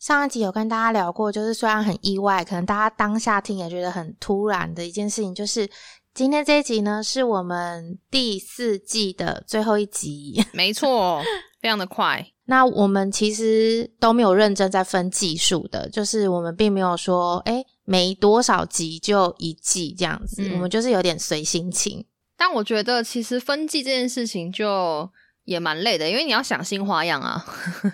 [0.00, 5.68] 上一集有跟大家聊过，就是虽然很意外，可能大家当下听也觉得很突然的一件事情，就是
[6.14, 10.42] 今天这一集呢，是我们第四季的最后一集。
[10.54, 11.22] 没错，
[11.60, 12.26] 非常的快。
[12.46, 22.06] 那我们其实都没有认真在分季数的，就是我们并没有说，哎，没多少集就一季这样子，我们就是有点随心情。
[22.38, 25.10] 但我觉得，其实分季这件事情就。
[25.50, 27.44] 也蛮累的，因为你要想新花样啊，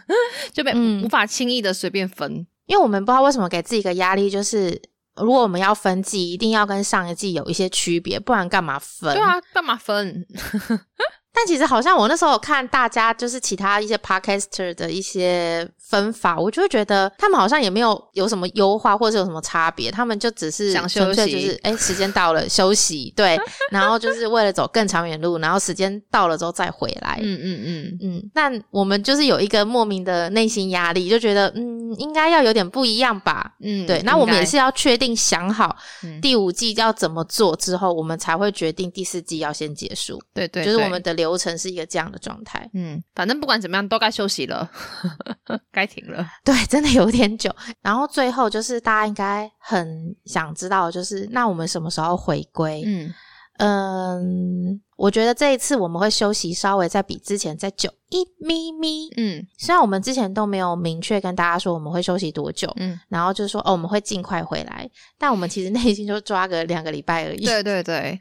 [0.53, 2.47] 就被嗯无法轻易的随便分。
[2.67, 4.79] 因为我们不知道为什么给自己一个压力，就是
[5.17, 9.15] 如果我们要分季，一定要跟上一季有一些区别，不然干嘛分？
[9.15, 10.27] 对啊，干嘛分？
[11.37, 23.39] 但其实好像我那时候看大家就是其他一些 podcaster 的一些分法，我就会觉得他们好像也没有有什么优化或者有什么差别，他们就只是想休息，就是哎时间到了休息，对，
[23.71, 28.31] 然后就是为了走更长远路，然后时间到了之后再回来，嗯嗯嗯嗯。
[28.33, 34.01] 但我们就是有一个莫名的内心压力，就觉得嗯应该要有点不一样吧，嗯，对。
[34.05, 35.77] 那我们也是要确定想好
[36.23, 41.26] 第五季要怎么做之后，我们才会决定第四季要先结束，对对，就是我们的流。
[41.27, 44.71] 流程是一个这样的状态，嗯，反正不管怎么样都该休息了，
[45.73, 46.25] 该停了。
[46.45, 47.55] 对，真的有点久。
[47.83, 52.83] 然后最后就是大家应该很想知道，就是那我们什么时候回归？
[52.87, 53.15] 嗯
[53.59, 54.81] 嗯。
[54.97, 64.89] 我觉得这一次我们会休息稍微再比之前再久一咪咪，嗯，虽然我们之前都没有明确跟大家说我们会休息多久，嗯，然后就是说哦我们会尽快回来，
[65.19, 68.19] 但我们其实内心就抓个两个礼拜而已，对对对，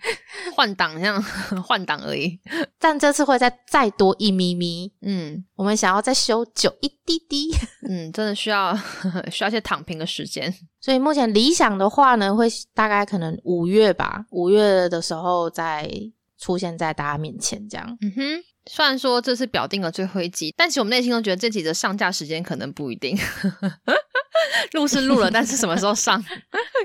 [0.55, 1.21] 换挡这样
[1.63, 2.39] 换挡而已，
[2.79, 7.51] 但这次会再再多一咪咪，嗯，我们想要再休久一滴滴，
[7.87, 8.75] 嗯，真的需要
[9.31, 15.89] 需要一些躺平的时间，所以目前理想的话呢，会大概可能五月吧，五月的时候再。
[16.37, 17.97] 出现在大家面前，这样。
[18.01, 23.17] 嗯哼，虽然说这是表定了最后一集，但其实我们内心都觉得这集的上架时间可能不一定。
[24.73, 26.23] 录是录了，但是什么时候上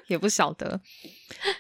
[0.07, 0.81] 也不晓得。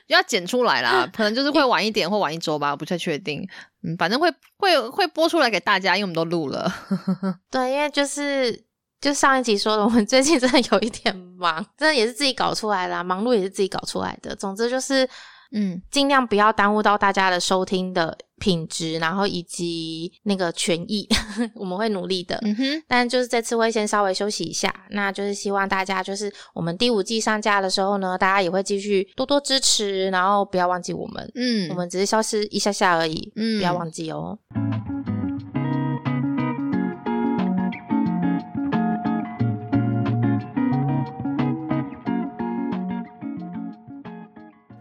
[0.06, 3.47] 要剪出来啦，可能就是会晚一点或晚一周吧，不太确定。
[3.82, 6.72] 嗯，反正会会会播出来给大家，因为我们都录了。
[7.50, 8.64] 对，因为就是
[9.00, 14.34] 就上一集说的，我们最近真的有一点忙，真的也是自己搞出来的，忙碌也是自己搞出来的。
[14.37, 15.09] 总之就是。
[15.53, 21.09] 嗯，尽量不要耽误到大家的收听的品质，然后以及那个权益，
[21.55, 22.38] 我们会努力的。
[22.43, 31.31] 嗯哼，但就是这次会先稍微休息一下，那就是希望大家就是我们第五季上架的时候呢，大家也会继续多多支持，然后不要忘记我们。
[31.34, 34.38] 嗯，我们只是消失一下下而已，嗯，不要忘记哦。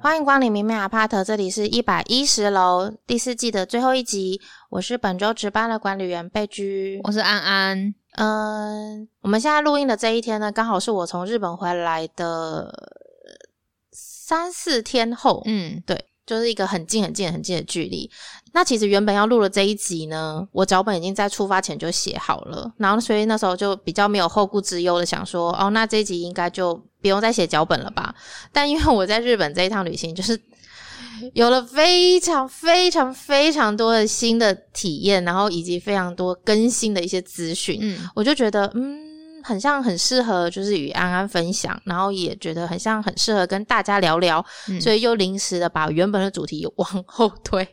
[0.02, 4.40] 欢迎光临明媚阿帕特，这里是一百一十楼第四季的最后一集。
[4.70, 7.94] 我是本周值班的管理员贝居，我是安安。
[8.14, 12.74] 嗯，我们现在录音的这一天呢，刚好是我从日本回来的
[13.92, 15.44] 三四天后。
[15.46, 16.06] 嗯，对。
[16.30, 18.08] 就是一个很近很近很近的距离。
[18.54, 28.14] 那其实原本要录的这一集呢，我脚本已经在出发前就写好了，然后所以那时候就比较没有后顾之忧的想说，哦，那这一集应该就不用再写脚本了吧？
[28.54, 30.40] 但因为我在日本这一趟旅行，就是
[31.34, 39.09] 有了非常非常非常多的新的体验，然后以及非常多更新的一些资讯，嗯，我就觉得，嗯。
[39.50, 44.46] 很像很适合，就是与安安分享，然后也觉得很像很适合跟大家聊聊，
[44.80, 47.68] 所以又临时的把原本的主题往后推，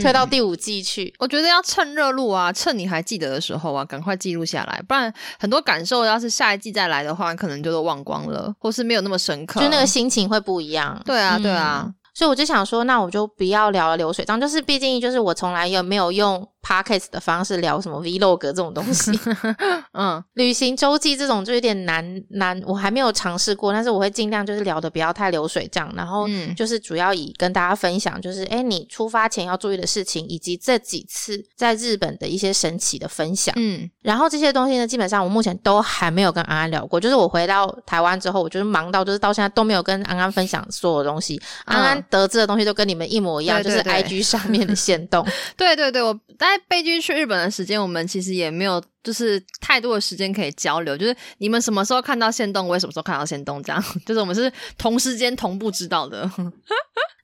[0.00, 1.14] 推到第五季去。
[1.18, 10.98] 我觉得要趁热录啊，趁你还记得的时候啊，赶快记录下来，不然很多感受要是下一季再来的话，可能就都忘光了，或是没有那么深刻，就那个心情会不一样。
[11.04, 11.92] 对啊，对啊。
[12.18, 16.44] 所以我就想说，那我就不要聊流水账，就是毕竟就是我从来也没有用。
[16.60, 19.18] Podcast 的方式聊什么 Vlog 这种东西，
[19.94, 45.26] 嗯，旅行周记这种就有点难难，我还没有尝试过，但是我会尽量就是聊的不要太流水账，然后就是主要以跟大家分享，就是哎，你出发前要注意的事情，以及这几次在日本的一些神奇的分享，嗯，然后这些东西呢，基本上我目前都还没有跟安安聊过，就是我回到台湾之后，我就是忙到就是到现在都没有跟安安分享所有东西，安安得知的东西都跟你们一模一样，就是 IG 上面的线动，
[45.56, 46.62] 对对对，我大概。
[46.68, 50.96] 飞机去日本的时间，我们其实也没有就是太多的时间可以交流。
[50.96, 56.30] 就是你们什么时候看到线动，我也什么时候看到线动，这样 就是我们是同时间同步知道的。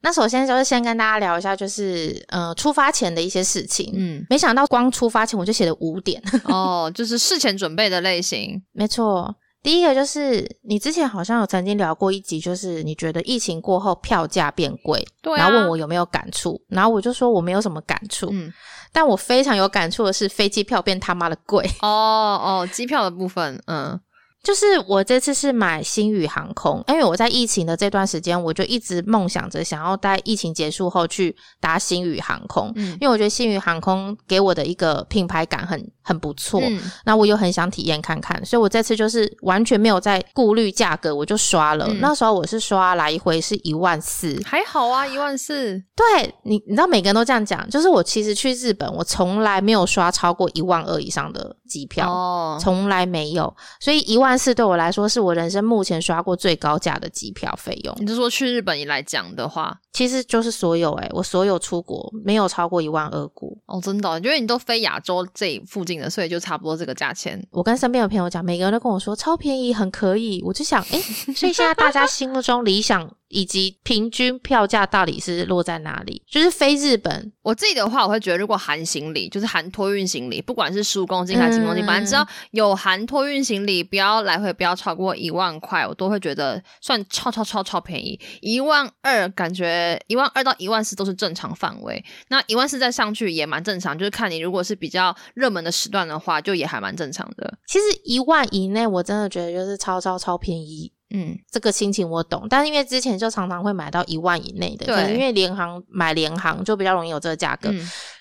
[0.03, 3.93] 那首先就是先跟大家聊一下，就是呃出发前的一些事情。
[3.95, 8.63] 嗯，没想到光出发前我就写了五点哦，就是事前准备的类型。
[8.73, 9.37] 没错。
[9.65, 18.53] 第一个就是你之前好像有曾经聊过一集，就是你觉得疫情过后票价变贵，然后问我有没有感触，然后我就说我没有什么感触，嗯，
[18.93, 21.67] 但我非常有感触的是飞机票变他妈的贵。
[21.81, 23.99] 哦哦，机票的部分，嗯，
[24.45, 36.61] 就是我这次是买新宇航空，因为我在疫情的这段时间，我就一直梦想着想要在疫情结束后去搭新宇航空，嗯，因为我觉得新宇航空给我的一个品牌感很很不错，
[37.07, 41.89] 那我又很想体验看看，所以我这次就是完全没有在顾虑价格，我就刷了。
[41.95, 45.83] 那时候我是刷来回是一万四，还好啊，一万四。
[45.97, 54.35] 对你，你知道每个人都这样讲，就是我其实去日本，我从来没有刷超过一万二以上的机票，哦，从来没有，所以一万。
[54.35, 57.95] 但是对我来说，是我人生目前刷过最高价的机票费用。
[58.01, 67.41] 你就说去日本来讲的话，其实就是所有哎，我所有出国没有超过一万二过哦，真的，因为你都飞亚洲这附近的，所以就差不多这个价钱。
[67.53, 70.43] 我跟身边的朋友讲，每个人都跟我说超便宜，很可以。
[70.45, 70.99] 我就想，哎，
[71.33, 73.09] 所以现在大家心目中理想。
[73.35, 76.23] 以及平均票价到底是落在哪里？
[76.31, 88.19] 就是飞日本，我自己的话，我会觉得如果含行李，就是含托运行李，不管是十五公斤还是几公斤，反正只要有含托运行李，不要来回不要超过一万块，我都会觉得算超超超超便宜。
[88.41, 97.59] 一万二，感觉一万二到一万四都是正常范围，那一万四再上去也蛮正常，就是看你如果是比较热门的时段的话，就也还蛮正常的。
[97.67, 100.93] 其实一万以内，我真的觉得就是超超超便宜。
[101.17, 107.73] 嗯，这个心情我懂，但是因为之前就常常会买到一万以内的，对，因为联航买联航就比较容易有这个价格。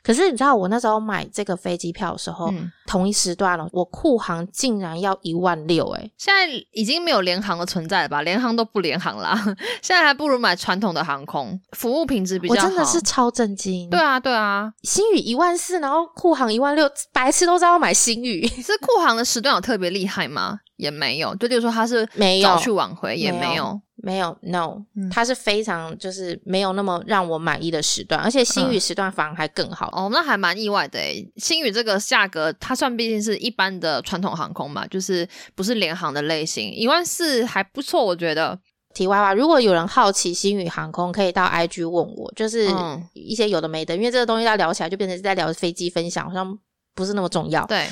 [0.04, 2.54] 可是你知道我那时候买这个飞机票的时候，
[2.86, 8.22] 同一时段了，我库航竟然要一万六，哎，现在已经没有联航的存在了吧？
[8.22, 9.34] 联航都不联航啦，
[9.82, 12.62] 现在还不如买传统的航空，服务品质比较好。
[12.62, 13.90] 我真的是超震惊。
[13.90, 18.46] 对啊，对啊，新宇一万四，然后库航一万六，白痴都知道买新宇。
[18.46, 20.60] 是库航的时段有特别厉害吗？
[20.76, 23.80] 也没有，就例如说他是没有去挽回，也没有。
[23.96, 31.26] 没有，no，它是非常就是没有那么让我满意的时段，而且新宇时段反而还更好哦，那还蛮意外的诶。
[31.38, 35.26] 新宇这个价格，它算毕竟是一般的传统航空嘛，就是
[35.56, 38.60] 不是联航的类型，一万四还不错，我觉得。
[38.94, 42.68] 题外话，如果有人好奇新宇航空，可以到 IG 问我，就是
[43.14, 46.60] 一些有的没的，因为这个东西要聊起来就变成是在聊飞机分享，好像
[46.94, 47.66] 不是那么重要。
[47.66, 47.88] 对，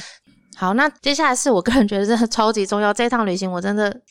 [0.57, 4.01] 好，那接下来是我个人觉得真的超级重要，这趟旅行我真的。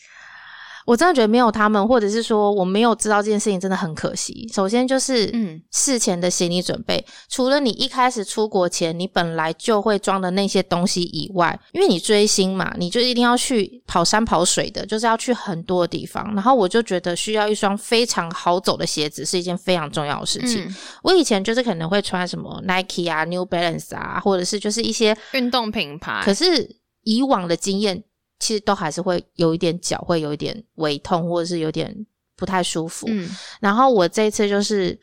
[0.90, 4.50] 我真的觉得没有他们，或者是说我没有知道这件事情，真的很可惜。
[4.52, 16.34] 首先就是，嗯，事前的心理准备，除了你一开始出国前你本来就会装的那些东西以外，因为你追星嘛，你就一定要去跑山跑水的，就是要去很多地方。
[16.34, 20.66] 然后我就觉得需要一双非常好走的鞋子是一件非常重要的事情。
[21.04, 26.20] 我以前就是可能会穿什么 Nike 啊、New Balance 啊，或者是就是一些运动品牌。
[26.25, 26.69] 可是
[27.04, 28.02] 以往的经验。
[28.40, 31.94] 其实都还是会有一点脚会有一点微痛，或者是有点
[32.37, 33.06] 不太舒服。
[33.08, 33.28] 嗯，
[33.60, 34.98] 然后我这次就是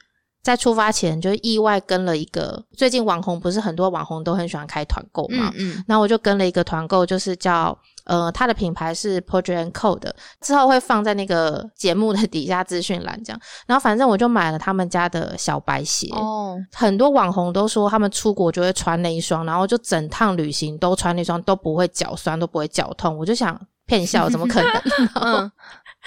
[0.48, 7.78] 在出发前就意外跟了一个，最近网红不是很多网红都很喜欢开团购嘛，嗯嗯，那我就跟了一个团购，就是叫。
[8.08, 13.42] 呃，它的品牌是 p o r t r a i t Co 的，之后会放在那个节目的底下资讯栏这样。
[13.66, 16.08] 然后反正我就买了他们家的小白鞋。
[16.14, 23.18] 哦，很多网红都说他们出国就会穿那一双，然后就整趟旅行都穿那双，都不会脚酸，都不会脚痛。
[23.18, 24.82] 我就想骗笑，怎么可能？
[25.22, 25.52] 嗯，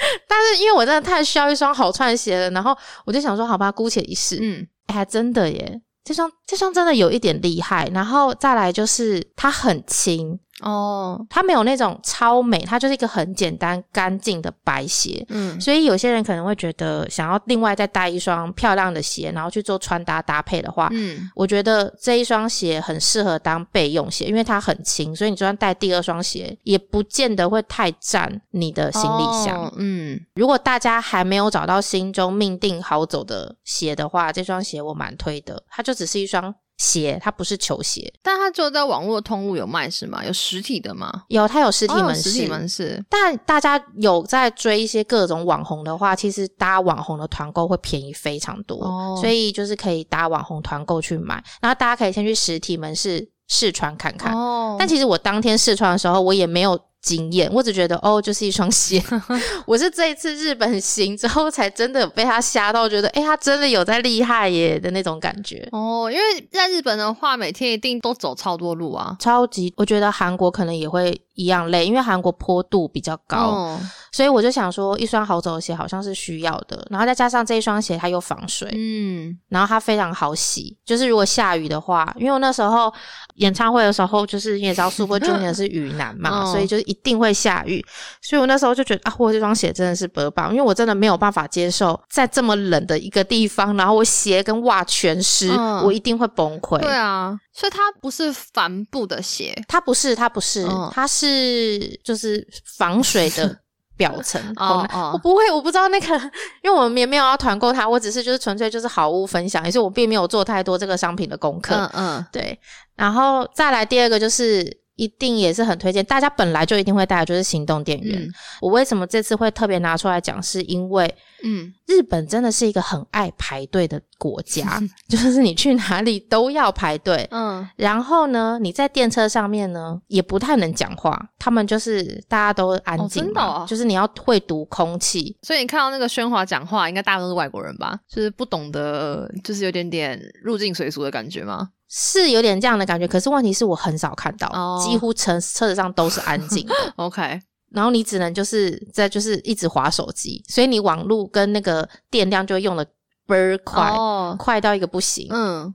[0.26, 4.38] 但是因为我真的太需要一双好穿鞋了，然后我就想说，好吧，姑且一试。
[4.41, 7.88] 嗯，还真的耶，这双这双真的有一点厉害。
[7.94, 10.38] 然后再来就是它很轻。
[10.61, 15.25] 哦，它没有那种超美，它就是一个很简单干净的白鞋。
[15.29, 29.73] 嗯，所以有些人可能会觉得想要另外再带一双漂亮的鞋，然后去做穿搭搭配的话，嗯，我觉得这一双鞋很适合当备用鞋，因为它很轻，所以你就算带第二双鞋，也不见得会太占你的行李箱。
[29.76, 36.55] 嗯，如果大家还没有找到心中命定好走的鞋的话，这双鞋我蛮推的，它就只是一双。
[36.81, 40.25] 鞋，它不是球鞋，但它就在网络通路有卖是吗？
[40.25, 41.25] 有实体的吗？
[41.29, 42.31] 有，它有实体门市。
[42.31, 43.05] 实体门市。
[43.11, 48.79] 但大家有在追一些各种网红的话，其实搭网红的团购会便宜非常多，
[49.21, 51.35] 所以就是可以搭网红团购去买。
[51.61, 54.35] 然后大家可以先去实体门市试穿看看。
[54.35, 54.77] 哦。
[54.79, 56.81] 但其实我当天试穿的时候，我也没有。
[57.00, 59.02] 惊艳，我只觉得哦，就是一双鞋。
[59.66, 65.66] 我是这一次日本行之后，才真的被他吓到，觉得哎，他真的有在厉害耶的那种感觉。
[65.73, 69.73] 哦，因为在日本的话，每天一定都走超多路啊，超级。
[69.76, 73.78] 我觉得韩国可能也会一样累，因为韩国坡度比较高，
[74.12, 76.85] 所以我就想说，一双好走的鞋好像是需要的。
[76.90, 82.93] 然后再加上这一双鞋，它又防水，嗯，然后它非常好洗，就是如果下雨的话，因为我那时候
[83.37, 86.81] 演唱会的时候，就是你也知道，Super Junior 是雨男嘛，所以就。
[86.90, 87.85] 一定会下雨，
[88.21, 95.50] 所以我那时候就觉得啊，我这双鞋真的是不棒，因为我真的没有办法接受在这么冷的一个地方，然后我鞋跟袜全湿，
[95.85, 96.81] 我一定会崩溃。
[96.81, 102.45] 对啊，所以它不是帆布的鞋，它不是，它不是，它是就是
[102.76, 103.61] 防水的。
[104.00, 106.07] 表层哦哦，我不会，我不知道那个，
[106.64, 111.75] 因为我们也没有要团购它，我只是就是纯粹就是好物分享，也是我并没有做太多这个商品的功课。
[111.75, 112.59] 嗯嗯，对，
[112.97, 114.80] 然后再来第二个就是。
[115.00, 118.28] 一定也是很推荐，大家本来就一定会带的就是行动电源。
[118.61, 120.42] 我为什么这次会特别拿出来讲？
[120.42, 124.78] 是因为，嗯，日本真的是一个很爱排队的国家，
[125.09, 127.26] 就是你去哪里都要排队。
[127.30, 135.35] 嗯，然后呢，你在电车上面呢也不太能讲话，他们就是大家都安静，真的，就是你要会读空气。
[135.40, 137.99] 所以你看到那个喧哗讲话，应该大多都是外国人吧？
[138.07, 141.71] 就是不懂得，就是有点点入境随俗的感觉吗？
[141.92, 146.75] 是有点这样的感觉，可是问题是我很少看到，几乎车车子上都是安静的。
[146.97, 147.42] OK，
[147.73, 152.87] 然后你只能就是在就是一直划手机，所以你网络跟那个电量就会用的
[153.26, 153.92] 倍儿快，
[154.38, 155.26] 快到一个不行。
[155.30, 155.75] 嗯，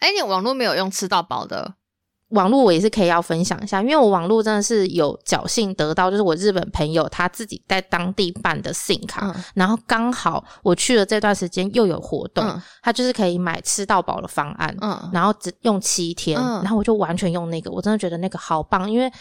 [0.00, 1.74] 哎，你网络没有用吃到饱的？
[2.28, 12.44] 网络我也是可以要分享一下，因为我网络真的是有侥幸得到，就是我日本朋友他自己在当地办的 SIM 卡，然后刚好我去了这段时间又有活动，
[12.82, 14.74] 他就是可以买吃到饱的方案，
[15.12, 19.12] 然后只用七天，然后我就完全用那个，我真的觉得那个好棒，因为。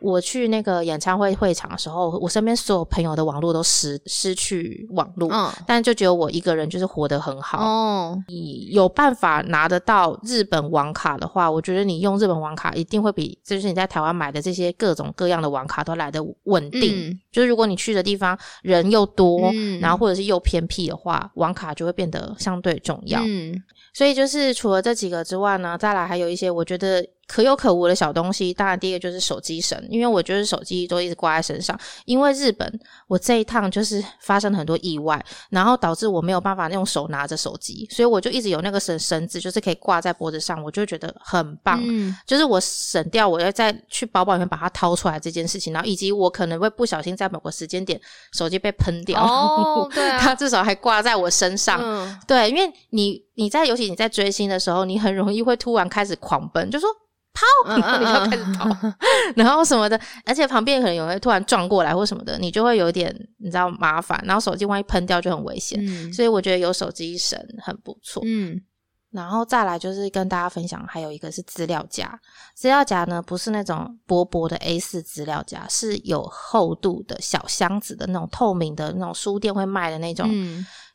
[0.00, 7.58] 我去那个演唱会会场的时候，我身边所有朋友的网络都失失去网络，嗯，但就只有我一个人就是活得很好。
[7.58, 17.18] 哦，你有办法拿得到日本网卡的话，我觉得你用日本网卡一定会比就是你在台湾买的这些各种各样的网卡都来的稳定。
[17.30, 23.20] 就是如果你去的地方人又多，然后或者是又偏僻的话，网卡就会变得相对重要。
[23.24, 23.54] 嗯，
[23.92, 27.06] 所以就是除了这几个之外呢，再来还有一些我觉得。
[27.28, 31.78] 可有可无的小东西，当然第一个就是手机绳，因为我就是手机都一直挂在身上。
[32.06, 41.78] 因为日本，我这一趟就是发生了很多意外，然后导致我没有办法用手拿着手机，所以我就一直有那个绳绳子，就是可以挂在脖子上，我就觉得很棒。
[41.84, 48.00] 嗯，就是我省掉我要再去包包里面把它掏出来这件事情，然后以及我可能会不小心在某个时间点
[48.32, 51.78] 手机被喷掉，哦，对， 它至少还挂在我身上。
[52.26, 56.88] 对，因为你你在尤其你在追星的时候，你很容易会突然开始狂奔，就说。
[57.64, 58.94] 跑，然后 你就开始跑，
[59.36, 65.80] 然后什么的，而且旁边可能有人突然撞过来或什么的，你就会有点你知道麻烦，然后手机万一喷掉就很危险，
[66.12, 68.22] 所以我觉得有手机绳很不错。
[68.26, 68.60] 嗯，
[69.10, 72.20] 然后再来就是跟大家分享，还有一个是资料夹，
[72.54, 80.28] 资料夹呢不是那种薄薄的 A 四资料夹，是有厚度的小箱子的那种透明的那种书店会卖的那种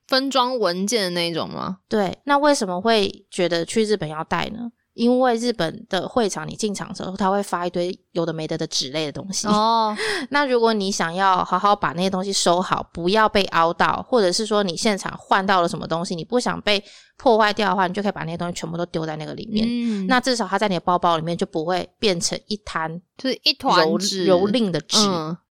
[0.08, 1.78] 分装文件的那种吗？
[1.88, 4.70] 对，那为什么会觉得去日本要带呢？
[4.94, 9.48] 因为日本的会场，你进场的时候，他会发一堆有的没的的纸类的东西。
[9.48, 9.96] 哦，
[10.30, 16.84] 那如果你想要好好把那些东西收好，不要被凹到，或者是说你现场换到了什么东西，你不想被
[17.18, 19.66] 破坏掉的话，你就可以把那些东西全部都丢在那个里面。
[19.68, 24.98] 嗯，那至少它在你的包包里面就不会变成一滩，就是一团纸蹂躏的纸。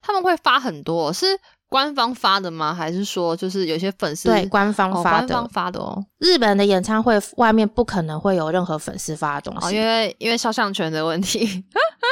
[0.01, 1.27] 他们会发很多是。
[1.69, 2.73] 官方发的吗？
[2.73, 5.27] 还是说就是有些粉丝对官方发的？
[5.27, 6.05] 官方发的哦。
[6.19, 11.65] 日本的演唱会外面不可能会有任何粉丝发的东西，因为因为肖像权的问题。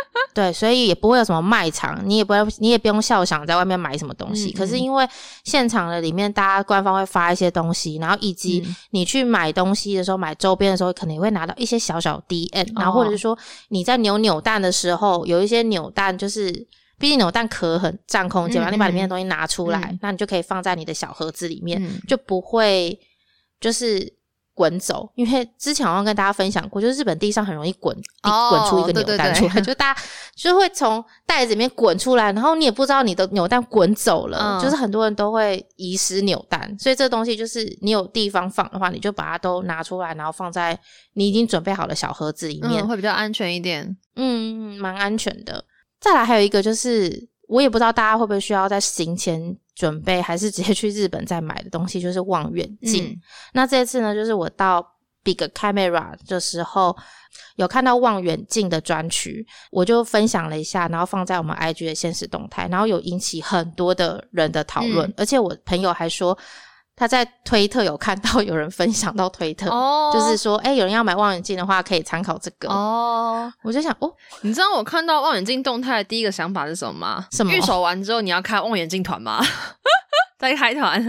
[0.34, 4.50] 对，所以也不会有什么卖场，你也不要，你也不用笑想在外面买什么东西。
[4.50, 5.06] 可是因为
[5.44, 16.66] 现场的里面，大家官方会发一些东西，然后以及你去买东西的时候，买周边的时候，可能会拿到一些小小 D N，然后或者是说你在扭扭蛋的时候，有一些扭蛋就是。
[17.02, 22.96] 毕竟扭蛋壳很占空间嘛，你把里面的东西拿出来，那你就可以放在你的小盒子里面，就不会
[23.60, 24.14] 就是
[24.54, 25.10] 滚走。
[25.16, 27.92] 因为之前好像跟大家分享过，就是日本地上很容易滚，
[28.22, 30.00] 滚出一个扭蛋出来，就大家
[30.36, 36.72] 就会从袋子里面滚出来，然后你也不知道你的扭蛋滚走了，就是很多人都会遗失扭蛋。
[36.78, 40.78] 所以这东西就是你有地方放的话，你就把它都拿出来，然后放在
[41.14, 43.96] 你已经准备好的小盒子里面，会比较安全一点。
[44.14, 45.64] 嗯，蛮安全的。
[46.02, 53.18] 再来还有一个就是，我也不知道大家会不会需要在行前准备，还是直接去日本再买的东西，就是望远镜。
[53.52, 54.84] 那这次呢，就是我到
[55.22, 56.96] Big Camera 的时候，
[57.56, 66.36] 有看到望远镜的专区，我就分享了一下，然后放在我们 IG 的现实动态，然后有引起很多的人的讨论，而且我朋友还说。
[67.02, 69.68] 他在推特有看到 有人分享到推特，
[70.12, 72.68] 就是说，哎，有人要买望远镜的话，可以参考这个。
[72.68, 74.08] 哦，我就想，哦，
[74.42, 77.26] 你知道我看到望远镜动态的第一个想法是什么吗？
[77.32, 77.52] 什么？
[77.52, 79.44] 预售完之后你要开望远镜团吗？
[80.38, 81.02] 在开团，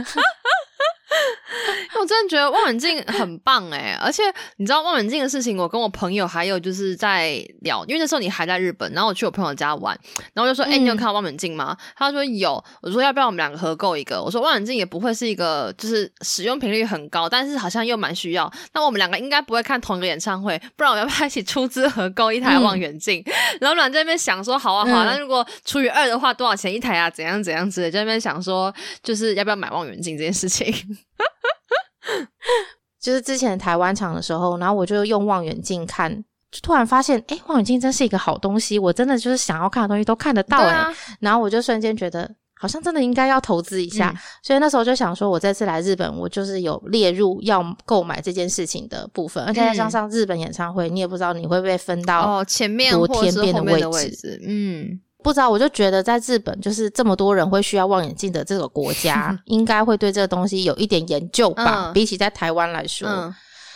[2.00, 4.24] 我真的觉得望远镜很棒哎，而且
[4.58, 9.98] 你知道望远镜的事情，我跟我朋友还有就是在聊，因为那时候你还在日本，然后我去我朋友家玩，
[10.34, 14.22] 然后就说：“哎，你有看到望远镜吗？”他说有，我说要不要我们两个合购一个？
[14.22, 18.51] 我说望远镜也不会是一个就是使用频率很高，但是好像又蛮需要。
[18.74, 23.24] 那我们两个应该不会看同一个演唱会，不然我们要不要一起出资合购一台望远镜？
[23.62, 27.10] 然后阮在那边想说：“好啊好啊，那如果除以二的话，多少钱一台啊？
[27.10, 30.74] 怎样怎样之类，在那边想说，就是要不要买望远镜这件事情。”
[33.00, 36.13] 就是之前台湾场的时候，然后我就用望远镜看，
[36.51, 40.86] 就突然发现，哎，望远镜真是一个好东西，我真的就是想要看的东西都看得到哎。
[41.19, 44.13] 然后我就瞬间觉得，好像真的应该要投资一下。
[44.41, 49.43] 所以那时候就想说，我这次来日本，我就是有列入要购买这件事情的部分。
[49.43, 55.01] 而且再加上日本演唱会，你也不知道你会被分到哦前面或天边的位置，嗯。
[55.23, 61.91] 不知道，我就觉得在日本，就是这么多人会需要望远镜的这个国家， 应该会对这个东西有一点研究吧。
[61.93, 63.33] 比起在台湾来说，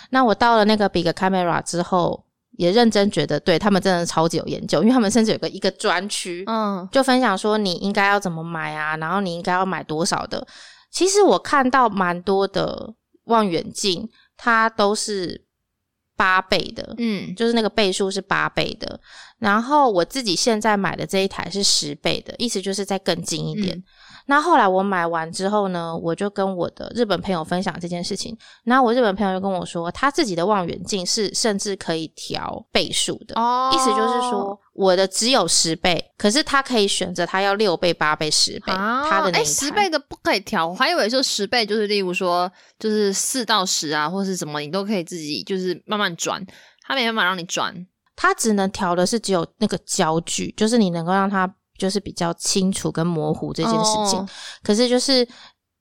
[0.09, 2.23] 那我到了那个 Big Camera 之后，
[2.57, 10.45] 也认真觉得，对他们真的超级有研究，因为他们甚至有个一个专区，嗯，就分享说你应该要怎么买啊，然后你应该要买多少的。
[10.91, 12.93] 其实我看到蛮多的
[13.25, 15.45] 望远镜，它都是。
[16.19, 18.99] 八倍的，嗯，就是那个倍数是八倍的。
[19.39, 23.83] 然后我自己现在买的这一台是十倍的，意思就是再更近一点。
[24.29, 28.37] 那后来我买完之后呢，我就跟我的日本朋友分享这件事情。
[28.65, 33.35] 然后我日本朋友就跟我说，他自己的望远镜是甚至可以调倍数的，
[33.73, 38.73] 意思就是说我的只有十倍，可是他可以选择他要六倍、八倍、十倍。
[38.73, 46.45] 他的那十倍的不可以调，我还以为说十倍就是例如说就是四到十啊，或是什么，你都可以自己就是慢慢转，
[46.85, 47.73] 他没办法让你转，
[48.17, 51.49] 他只能调的是只有那个焦距，就是你能够让它。
[51.79, 54.27] 就是比较清楚跟模糊这件事情，
[54.63, 55.27] 可是就是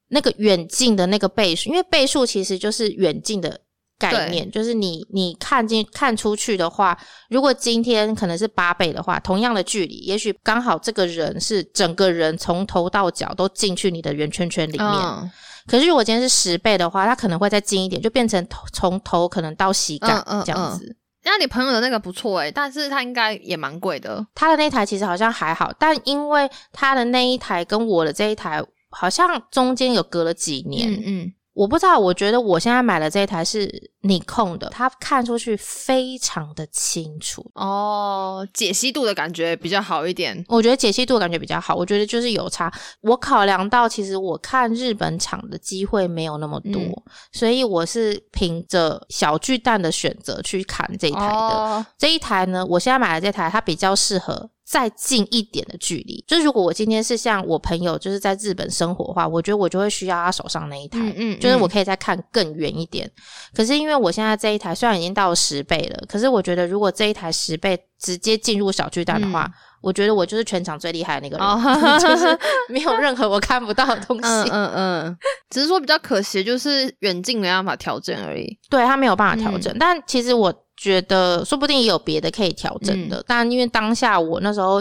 [0.09, 3.59] 那个远近的那个倍数，因为倍数其实就是远近的
[3.99, 6.95] 概念，就是你你看进看出去的话，
[7.31, 15.33] 如果今天可能是八倍的话，同样的距离，也许刚好这个人是整个人从头到脚都进去你的圆圈圈里面，
[15.67, 20.95] 可是如果今天是十倍的话，它可能会再近一点，就变成从头可能到膝盖这样子。
[21.27, 24.25] 那你朋友的那个不错哎，但是他应该也蛮贵的。
[24.35, 31.33] 他的那台其实好像还好，但因为他的那一台跟我的这一台好像中间有隔了几年，嗯嗯。
[31.57, 33.67] 我不知道，我觉得我现在买的这一台是
[34.03, 40.45] 你控的，它看出去非常的清楚哦，解析度的感觉比较好一点。
[40.49, 42.71] 我觉得解析度感觉比较好，我觉得就是有差。
[43.01, 51.87] 我考量到其实我看日本厂的机会没有那么多，所以我是凭着小巨蛋的选择去砍这一台的。
[51.97, 54.51] 这一台呢，我现在买的这台它比较适合。
[54.69, 63.09] 再近一点的距离，就是如果我今天是像我朋友，就是在日本生活的话，我觉得我就会需要他手上那一台，嗯，就是我可以再看更远一点。
[63.55, 69.49] 可是因为我现在这一台虽然已经到十倍了，可是我觉得如果这一台十倍直接进入小巨蛋的话，
[69.81, 72.37] 我觉得我就是全场最厉害的那个人， 就是
[72.69, 74.29] 没有任何我看不到的东西。
[74.29, 78.59] 嗯嗯嗯，只是说比较可惜，就是远近没办法调整而已。
[78.69, 80.53] 对他没有办法调整，但其实我。
[80.87, 84.81] 觉得说不定也有别的可以调整的，但因为当下我那时候，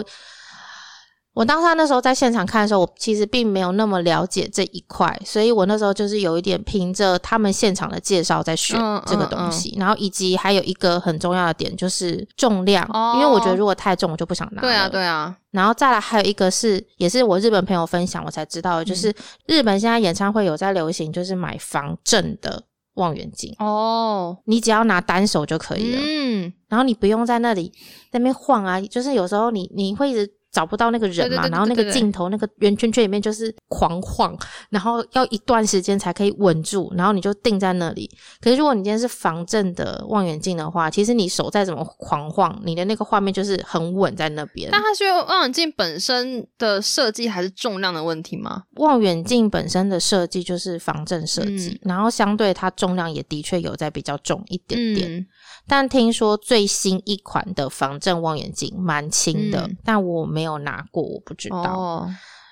[1.34, 14.62] 我当下那时候在现场看的时候，我其实并没有那么了解这一块，所以我那时候就是有一点凭着他们现场的介绍在选这个东西，然后以及还有一个很重要的点就是重量，因为我觉得如果太重我就不想拿。
[14.62, 15.36] 对啊，对啊。
[15.50, 19.12] 然后再来还有一个是，也是我日本朋友分享我才知道的，就是
[19.46, 22.62] 日本现在演唱会有在流行，就是买防震的。
[22.96, 26.00] 望远镜哦，你只要拿单手就可以了。
[26.02, 27.72] 嗯，然后你不用在那里
[28.10, 30.35] 在那边晃啊，就是有时候你你会一直。
[30.52, 34.36] 找不到那个人嘛，然后那个镜头那个圆圈圈里面就是狂晃，
[34.70, 38.10] 然后要一段时间才可以稳住，然后你就定在那里。
[38.40, 44.70] 可是如果你今天是防震的望远镜的话，其实你手再怎么狂晃，你的那个画面就是很稳在那边。
[44.70, 48.62] 那它是望远镜本身的设计还是重量的问题吗？
[48.76, 55.26] 望远镜本身的设计就是防震设计，然后相对它重量也的确有在比较重一点点。
[55.68, 62.06] 但听说最新一款的防震望远镜蛮轻的，但我没有拿过，我不知道。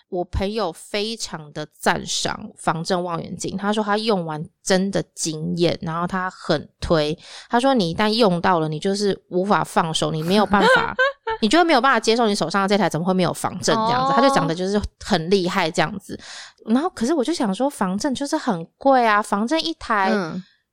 [0.08, 7.18] 我朋友非常的赞赏防震望远镜，他说他用完真的惊艳，然后他很推。
[7.48, 10.94] 他说你一旦用到了，你就是无法放手，你没有办法，
[11.42, 14.12] 你就会没有办法接受你手上的这台怎么会没有防震这样子。
[14.14, 16.18] 他就讲的就是很厉害这样子。
[16.66, 20.12] 然后可是我就想说，防震就是很贵啊，防震一台。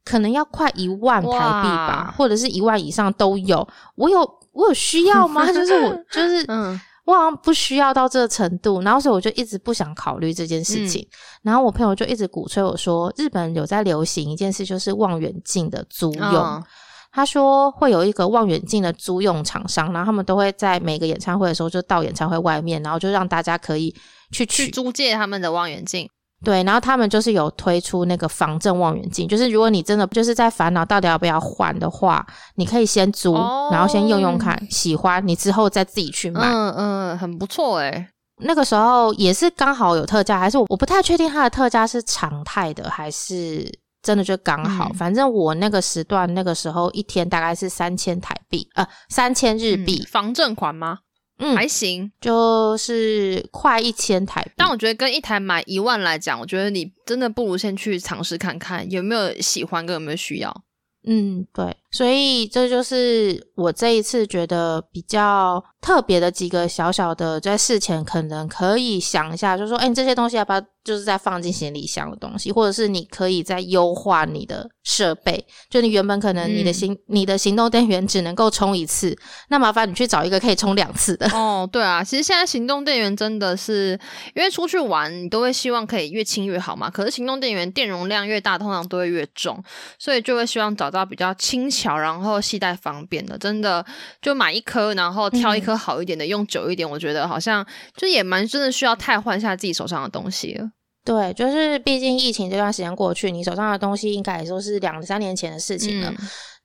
[0.03, 3.65] 可能要快一万台币吧，或者是一万以上都有。
[3.93, 4.21] 我有
[4.51, 5.45] 我有需要吗？
[5.53, 11.05] 就是我就是，嗯，我好像不需要到这个程度，然后所以我就一直不想考虑这件事情。
[11.43, 16.63] 然后我朋友就一直鼓吹我说，日本有在流行一件事，就是望远镜的租用。
[17.11, 23.93] 他说会有一个望远镜的租用厂商，然后他们都会在每个演唱会的时候就到演唱会外面，然后就让大家可以
[24.31, 26.09] 去去租借他们的望远镜。
[26.43, 32.25] 对，然后他们就是有推出那个防震望远镜，就是如果你真的就是在烦恼到底要不要换的话，
[32.55, 33.33] 你可以先租，
[33.71, 36.41] 然后先用用看，喜欢你之后再自己去买。
[36.41, 38.07] 嗯嗯，很不错诶。
[38.43, 43.71] 那个时候也是刚好有特价，还是我不太确定它的特价是常态的还是。
[44.03, 50.03] 真的就刚好，反正我那个时段那个时候一天大概是三千台币，呃，三千日币。
[50.09, 50.97] 防震款吗？
[51.43, 54.51] 嗯，还行，就是快一千台币。
[54.55, 60.63] 但我觉得跟一台买一万来讲，我觉得你真的不如先去尝试看看有没有喜欢跟有没有需要。
[61.03, 70.61] 嗯，对，所以这就是我这一次觉得比较特别的几个小小的，在事前可能可以想一下，就说，哎，这些东西要不要？
[70.83, 75.45] 就是再放进行李箱的东西，或者是你可以再优化你的设备。
[75.69, 79.15] 就你原本可能你的行你的行动电源只能够充一次，
[79.49, 81.29] 那麻烦你去找一个可以充两次的。
[81.35, 83.91] 哦，对啊，其实现在行动电源真的是，
[84.33, 86.89] 因为出去玩你都会希望可以越轻越好嘛。
[86.89, 89.63] 可是行动电源电容量越大，通常都会越重，
[89.99, 93.37] 所以就会希望找到比较轻巧，然后携带方便的。
[93.37, 93.83] 真的
[94.21, 96.87] 就买一颗，然后挑一颗好一点的，用久一点。
[96.87, 97.65] 我觉得好像
[97.95, 100.69] 就也蛮真的需要太换一下自己手上的东西了。
[101.03, 106.13] 对，就是毕竟疫情这段时间过去，你手上的东西应该也都是两三年前的事情了。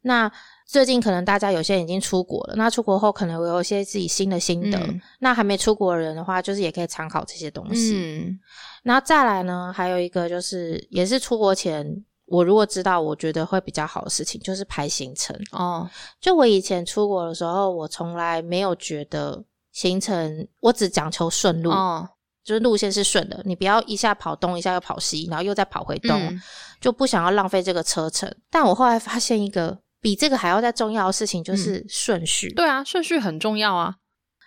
[0.03, 0.31] 那
[0.69, 4.79] 最近可能大家有些已经出国了，那出国后可能会有一些自己新的心得。
[5.21, 7.95] 那还没出国的人的话，就是也可以参考这些东西。
[7.97, 8.39] 嗯，
[8.83, 11.87] 然后再来呢，还有一个就是，也是出国前，
[12.27, 15.35] 我如果知道，我觉得会比较好的事情，就是排行程。
[15.53, 15.89] 哦，
[16.21, 21.71] 就我以前出国的时候，我从来没有觉得行程，我只讲求顺路。
[21.71, 22.09] 哦。
[22.45, 26.41] 就是路线是顺的，你不要一下跑东，一下又跑西，然后又再跑回东，
[26.81, 28.33] 就不想要浪费这个车程。
[28.49, 32.53] 但我后来发现一个比这个还要再重要的事情，就是顺序。
[32.55, 33.97] 对啊，顺序很重要啊。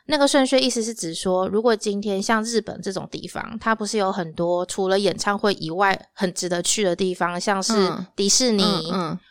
[0.09, 7.73] 那个顺序意思是指说，如果今天像日本这种地方，它不是有很多除了演唱会以外很值得去的地方，像是
[8.15, 8.63] 迪士尼、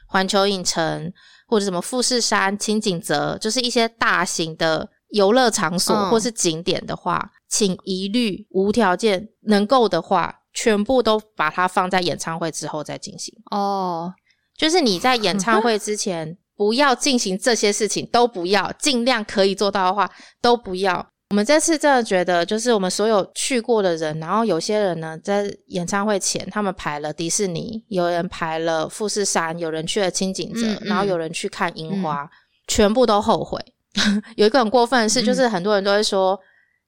[0.07, 1.12] 环球影城
[1.49, 7.33] 或者什么富士山、青井泽，就是一些大型的游乐场所或是景点的话。
[7.49, 14.12] 请一律无条件能够的话，全部都把它放在演唱会之后再进行哦。
[14.55, 20.11] 就是你在演唱会之前不要进行这些事情，都不要，尽量可以做到的话
[20.42, 21.07] 都不要。
[21.31, 32.29] 我们这次真的觉得，就是我们所有去过的人，然后有些人呢在演唱会前他们排了迪士尼，有人排了富士山，有人去了清景泽，然后有人去看樱花，
[32.66, 33.59] 全部都后悔。
[34.37, 36.38] 有一个很过分的事，就是很多人都会说。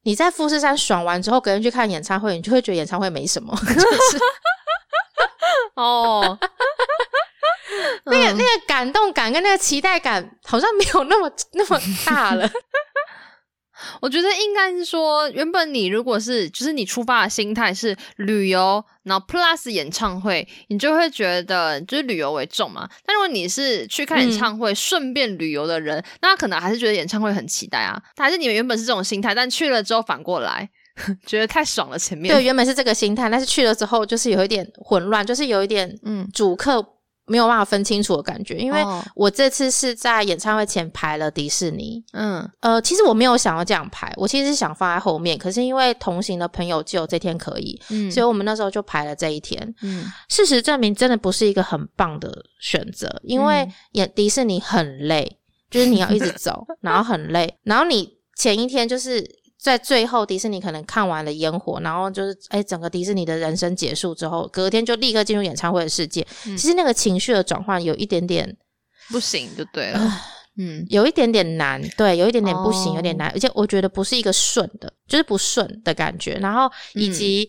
[0.03, 3.55] 你在富士山爽完之后，隔天去看演唱会，你就会觉得演唱会没什么。
[5.77, 6.39] 哦，
[8.07, 12.51] 那个那个感动感跟那个期待感，好像没有那么那么大了。
[14.03, 22.87] 我觉得应该是说，原本你如果是就是你出发的心态是旅游，然后 plus 演唱会，你就会觉得就是旅游为重嘛。
[23.07, 27.99] 但如果你是去看演唱会顺便旅游的人，那可能还是觉得演唱会很期待啊。
[28.17, 30.69] 还是你们原本是这种心态，但去了之后反过来
[31.25, 31.99] 觉得太爽了。
[31.99, 36.87] 前面对原本是这个心态，但是去了之后就是有一点混乱，就是有一点嗯主客。
[37.31, 42.03] 没有办法分清楚的感觉，因为我这次是在演唱会前排了迪士尼。
[42.13, 49.75] 嗯，呃，其实我没有想要这样排，我其实是想放在后面，可是因为同行的朋友只有这天可以，嗯，所以我们那时候就排了这一天。
[49.83, 55.39] 嗯，事实证明真的不是一个很棒的选择，因为演迪士尼很累，
[55.71, 59.40] 就是你要一直走， 然后很累，然后你前一天就是。
[59.61, 66.27] 在最后，迪士尼可能看完了烟火，然后就是哎，整个迪士尼的人生结束之后，隔天就立刻进入演唱会的世界。
[66.43, 68.57] 其实那个情绪的转换有一点点
[69.11, 70.01] 不行，就对了。
[70.57, 76.33] 嗯，有一点点难，对，有一点点不行，有点难，而且我觉得不是一个顺的，就是不顺的感觉。
[76.41, 77.47] 然后以及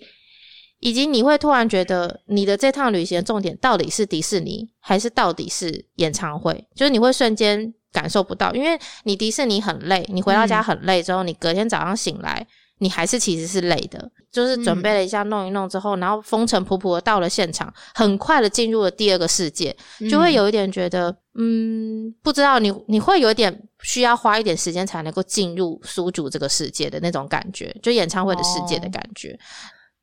[0.81, 6.67] 以及你会突然觉得你的这趟旅行的重点到底是迪士尼，还是到底是演唱会？
[6.75, 7.73] 就是你会瞬间。
[7.91, 12.45] 感受不到，因为你迪士尼很累，你回到家很累之后，你隔天早上醒来，
[12.79, 14.11] 你还是其实是累的。
[14.31, 19.75] 就是准备了一下，弄一弄之后，然后风尘仆仆的到了现场，很快的进入了第二个世界，
[20.09, 29.37] 就会有一点觉得，嗯，不知道你你会有一点需要花一点时间才能够进入苏主这个世界的那种感觉，就演唱会的世界的感觉。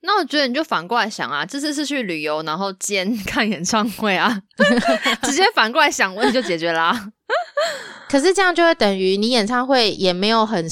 [0.01, 4.41] 那我觉得你就反过来想啊，这次是去旅游，然后兼 看演唱会啊，
[5.23, 7.11] 直接反过来想，问题就解决啦。
[8.09, 10.67] 可是这样就会等于你演唱会也没有很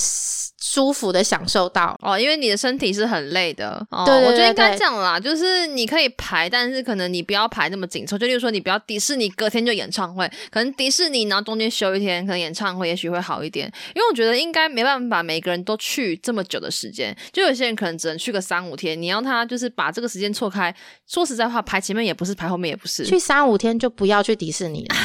[0.77, 3.83] 舒服的享受到哦，因为你的身体是很累的。
[4.05, 8.19] 对，我觉得应该这样啦，就是你可以排，但是可能你不要排那么紧凑。
[8.19, 13.73] 就例如说，你不要迪士尼隔天就演唱会，可能迪士尼然后中间休一天，可能演唱会也许会好一点。
[13.95, 19.01] 因为我觉得应该没办法每个人都去这么久的时间，就有些人可能只能去个三五天。
[19.01, 20.75] 你要他就是把这个时间错开，
[21.07, 23.03] 说实在话，排前面也不是，排后面也不是。
[23.07, 24.97] 去三五天就不要去迪士尼了。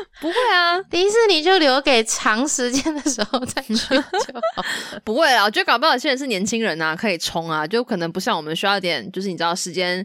[0.20, 4.00] 不会啊，迪士尼就留给长时间的时候再去就
[4.56, 4.64] 好。
[5.04, 10.04] 不会啊，我觉得搞不好有些人是年轻人啊，可以冲啊，就可能不像我们需要一点，就是你知道时间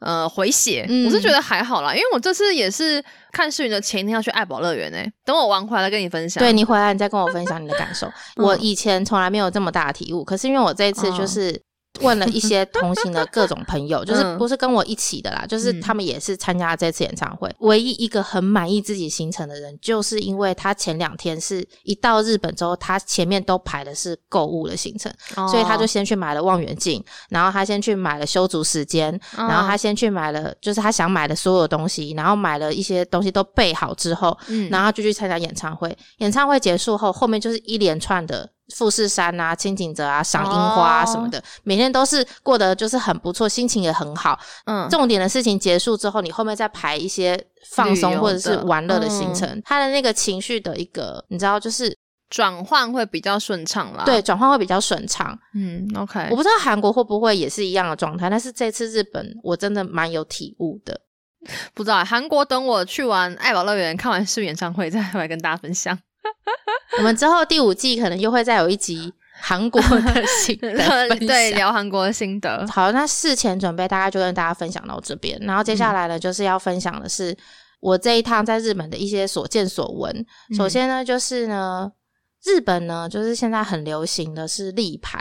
[0.00, 0.86] 呃回血。
[1.06, 6.42] 我是觉得还好啦，因为我这次也是看视频的前一天要去爱宝乐园诶，等我玩回来跟你分享。
[6.42, 8.10] 对你回来你再跟我分享你的感受。
[8.36, 11.62] 我以前从来没有这么大的体悟，可是因为我这一次就是。
[12.02, 17.50] 问了一些同行的各种朋友， 就是不是跟我一起的啦，就是他们也是参加这次演唱会。
[17.60, 25.12] 唯一一个很满意自己行程的人，就是因为他前两天是一到日本之后，他前面都排的是购物的行程，
[25.48, 34.36] 所以他就先去买了望远镜，然后他先去买了修足时间，然后他先去买了就是他想买的所有东西，然后买了一些东西都备好之后，
[34.70, 35.96] 然后就去参加演唱会。
[36.18, 38.48] 演唱会结束后，后面就是一连串的。
[38.74, 44.38] 富士山啊，清景泽啊，赏樱花啊什么的，每天都是过得就是很不错，心情也很好。
[44.66, 51.96] 嗯，重点的事情结束之后，你后面再排一些放松或者是玩乐的行程，他的那个情绪的一个，你知道，就是
[52.28, 54.04] 转换会比较顺畅啦。
[54.04, 55.36] 对，转换会比较顺畅。
[55.54, 61.00] 嗯，OK，我不知道韩国会不会也是一样的状态，但是这次日本我真的蛮有体悟的。
[61.72, 65.98] 不知道韩国等我去完爱宝乐园看完世演唱会再来跟大家分享。
[66.98, 72.66] 我们之后第五季可能又会再有一集韩国的心得， 对，聊韩国的心得。
[72.68, 77.36] 好，那事前准备大概就跟大家分享到这边，然后接下来呢，就是要分享的是
[77.80, 80.26] 我这一趟在日本的一些所见所闻。
[80.56, 81.90] 首先呢，就是呢，
[82.44, 85.18] 日本呢，就是现在很流行的是立牌，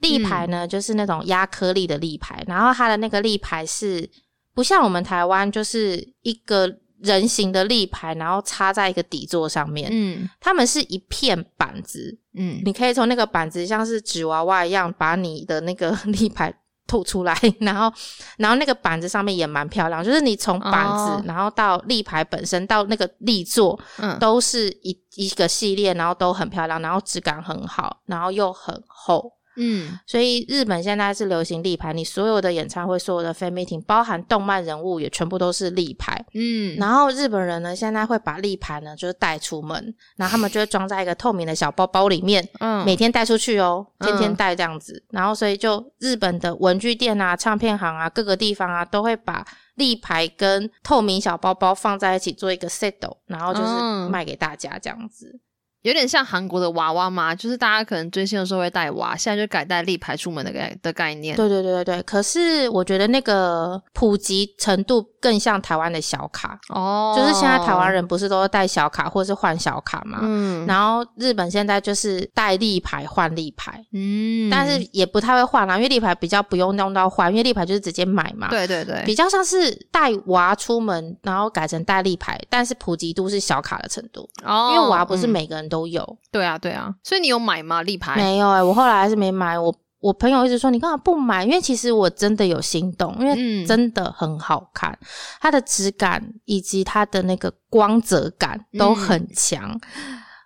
[0.00, 4.10] 立牌呢就是那种压颗粒的立牌，然后它的那个立牌是
[4.54, 6.78] 不像我们台湾就是一个。
[7.00, 9.88] 人形的立牌，然后插在一个底座上面。
[9.92, 12.18] 嗯，他们是一片板子。
[12.34, 16.52] 嗯，你可以从那个板子像是纸娃娃一样，把你的那个立牌
[16.86, 17.92] 吐出来，然后，
[18.38, 20.02] 然后那个板子上面也蛮漂亮。
[20.02, 29.32] 就是你从板子，然后到立牌本身，到那个立座，嗯，都是一一个系列，然后都很漂亮，然后质感很好，然后又很厚。
[29.58, 36.24] 嗯，所以日本现在是流行立牌，你所有的演唱会、所有的 fan meeting，包含动漫人物也全部都是立牌。
[36.34, 45.02] 嗯，然后日本人呢，现在会把立牌呢，就是带出门，然后他们就会装在一个透明的小包包里面，嗯，每天带出去哦，天天带这样子。
[45.10, 49.44] 然后所以就日本的文具店啊、唱片行啊、各个地方啊，都会把
[49.74, 52.94] 立牌跟透明小包包放在一起做一个 set，
[53.26, 55.40] 然后就是卖给大家这样子。
[55.82, 61.36] 有点像韩国的娃娃嘛，就是大家可能追星的时候会带娃，现在就改带立牌出门的概的概念。
[61.36, 62.02] 对对对对对。
[62.02, 70.18] 可是我觉得那个普及程度更像台湾的小卡哦，就是现在台湾人不是都带小卡或是换小卡嘛？
[70.22, 70.66] 嗯。
[70.66, 78.48] 然后日本现在就是带立牌换立牌，嗯，但是也不太会换啦，因为立牌比较不用用到换，因为立牌就是直接买嘛。
[78.48, 79.00] 对对对。
[79.06, 85.67] 比较像是带娃出门，然后改成带立牌，但是普及度是小卡的程度哦，因为娃不是每个人。
[85.68, 87.82] 都有，对啊，对啊，所以你有买吗？
[87.82, 89.58] 立牌没有哎，我后来还是没买。
[89.58, 91.44] 我我朋友一直说你干嘛不买？
[91.44, 94.96] 因为其实我真的有心动，因为真的很好看，
[95.40, 99.78] 它的质感以及它的那个光泽感都很强。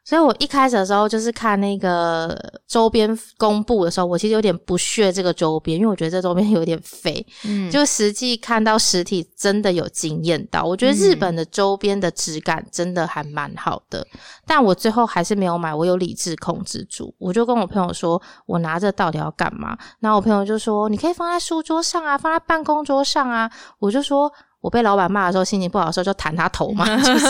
[0.05, 2.37] 所以我一开始的时候就是看那个
[2.67, 7.25] 周边公布的时候，我其实有点不屑这个周边，因为我觉得这周边有点废。
[7.45, 10.65] 嗯，就实际看到实体，真的有惊艳到。
[10.65, 14.05] 我觉得日本的周边的质感真的还蛮好的，
[14.45, 15.73] 但我最后还是没有买。
[15.73, 19.79] 我有理智控制住，我就跟我朋友说，我拿着到底要干嘛？
[20.01, 23.49] 然后我朋友就说，你可以放在书桌上啊，放在办公桌上啊。
[23.79, 27.27] 我就说我被老板骂的时候，心情不好的时候，就弹他头嘛，就是。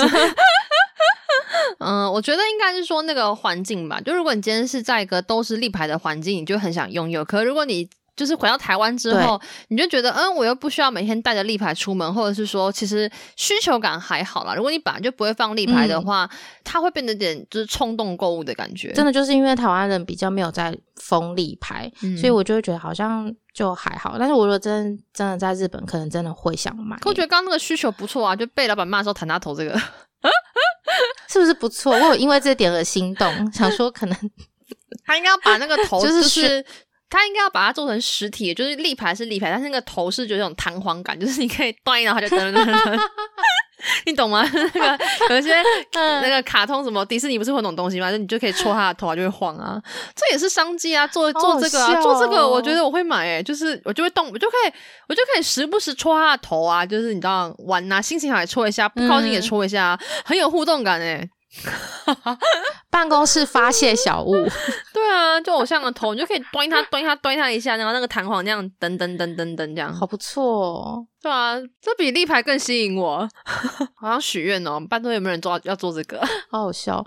[1.84, 4.00] 嗯，我觉得应该是说那个环境吧。
[4.00, 7.24] 就如果你今天是在一个都是立牌的环境，你就很想拥有。
[7.24, 14.54] 可如果你就是回到台湾之后，你就觉得，嗯，我又不需要每天带着立牌出门，或者是说，其实需求感还好啦。
[14.54, 16.28] 如果你本来就不会放立牌的话，
[16.62, 18.92] 它会变得点就是冲动购物的感觉。
[18.92, 21.90] 真的就是因为台湾人比较没有在封立牌，
[22.20, 24.16] 所以我就会觉得好像就还好。
[24.18, 26.98] 但是我如果真真的在日本，可能真的会想买。
[27.06, 29.72] 我觉得刚刚那个需求不错啊，就被老板骂的时候弹他头这个。
[31.32, 31.92] 是不是不错？
[31.92, 34.30] 我有因为这点而心动，想说可能
[35.06, 36.64] 他应该要把那个头， 就是
[37.08, 43.00] 他应该要把它做成实体，就是立牌是立牌，但是那个头是就那种弹簧感，就是你可以端一然后就噔噔噔。
[44.06, 44.42] 你懂吗？
[44.52, 45.50] 那个 有一些
[45.92, 48.10] 那个卡通什么迪士尼不是会懂东西吗？
[48.10, 49.80] 就你就可以戳他的头，啊就会晃啊。
[50.14, 51.06] 这也是商机啊！
[51.06, 53.42] 做做这个啊，做这个，我觉得我会买诶。
[53.42, 54.72] 就是我就会动，我就可以，
[55.08, 56.84] 我就可以时不时戳他的头啊。
[56.86, 61.28] 就是你知道玩啊，心情好也戳一下，不高兴也戳一下，很有互动感诶。
[62.90, 64.32] 办公室发泄小物，
[64.92, 73.28] 对啊，就偶像的头，你就可以端他端他端他一下，然后那个弹簧那样噔噔噔噔噔这样，好不错，对啊，这比立牌更吸引我，
[73.96, 77.04] 好像许愿哦，拜托有没有人做要做这个，好好笑。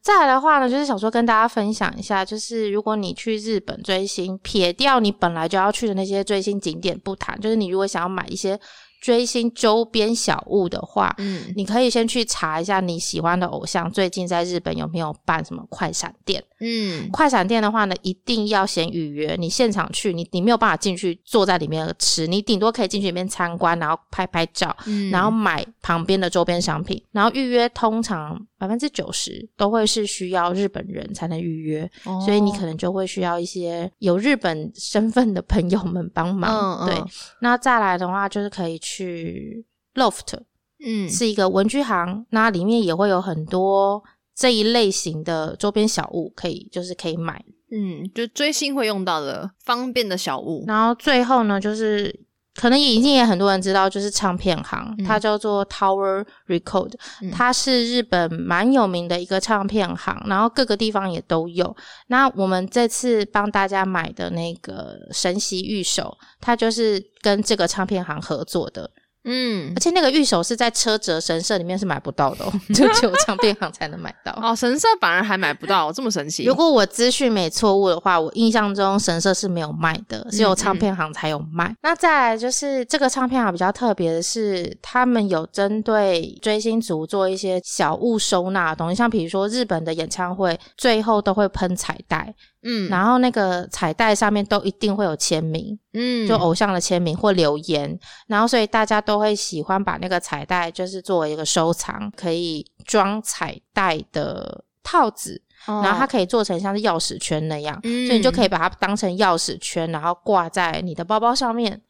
[0.00, 8.58] 再来的话呢，就是想说跟大家分享一下，就是如果你去日本追星，撇掉你本来就要去的那些追星景点不谈，就是你如果想要买一些。
[9.00, 16.44] 追星周边小物的话，嗯，你可以先去查一下你喜欢的偶像最近在日本有没有办什么快闪店。
[16.60, 19.34] 嗯，快闪店的话呢，一定要先预约。
[19.38, 24.76] 你现场去，你你没有办法进去坐在里面吃，你顶多可以进去里面参观，然后拍拍照，
[25.10, 27.02] 然后买旁边的周边商品。
[27.12, 31.90] 然后预约通常百分之九十都会是需要日本人才能预约，
[32.26, 36.86] 所以你可能就会需要一些有日本身份的朋友们帮忙。
[36.86, 37.02] 对，
[37.40, 40.38] 那再来的话就是可以去 Loft，
[40.84, 44.04] 嗯，是一个文具行，那里面也会有很多。
[44.40, 50.64] 这一类型的周边小物可以，就是可以买，嗯，就追星会用到的方便的小物。
[50.66, 52.18] 然后最后呢，就是
[52.54, 56.94] 可能已经也很多人知道，就是唱片行，它叫做 Tower Record，
[57.30, 61.76] 它是日本蛮有名的一个唱片行，然后各个地方也都有。
[62.06, 68.90] 那我们这次帮大家买的那个神奇玉手，它就是跟这个唱片行合作的。
[69.24, 74.32] 嗯，而且那个玉手是在车辙神社里面是买不到的， 就只有唱片行才能买到。
[74.42, 76.44] 哦，神社反而还买不到，这么神奇。
[76.44, 81.74] 如果我资讯没错误的话，我印象中神社是没有卖的，只有唱片行才有卖。
[81.82, 92.34] 那再来就是这个唱片行比较特别的是，他们有针对追星族做一些小物收纳的东西，像比如说日本的演唱会最后都会喷彩带。
[92.62, 111.80] 嗯，然后那个彩带上面都一定会有签名，嗯，就偶像的签名或留言，然后所以大家都会喜欢把那个彩带就是作为一个收藏，可以装彩带的套子，然后它可以做成像是钥匙圈那样，所以你就可以把它当成钥匙圈，然后挂在你的包包上面。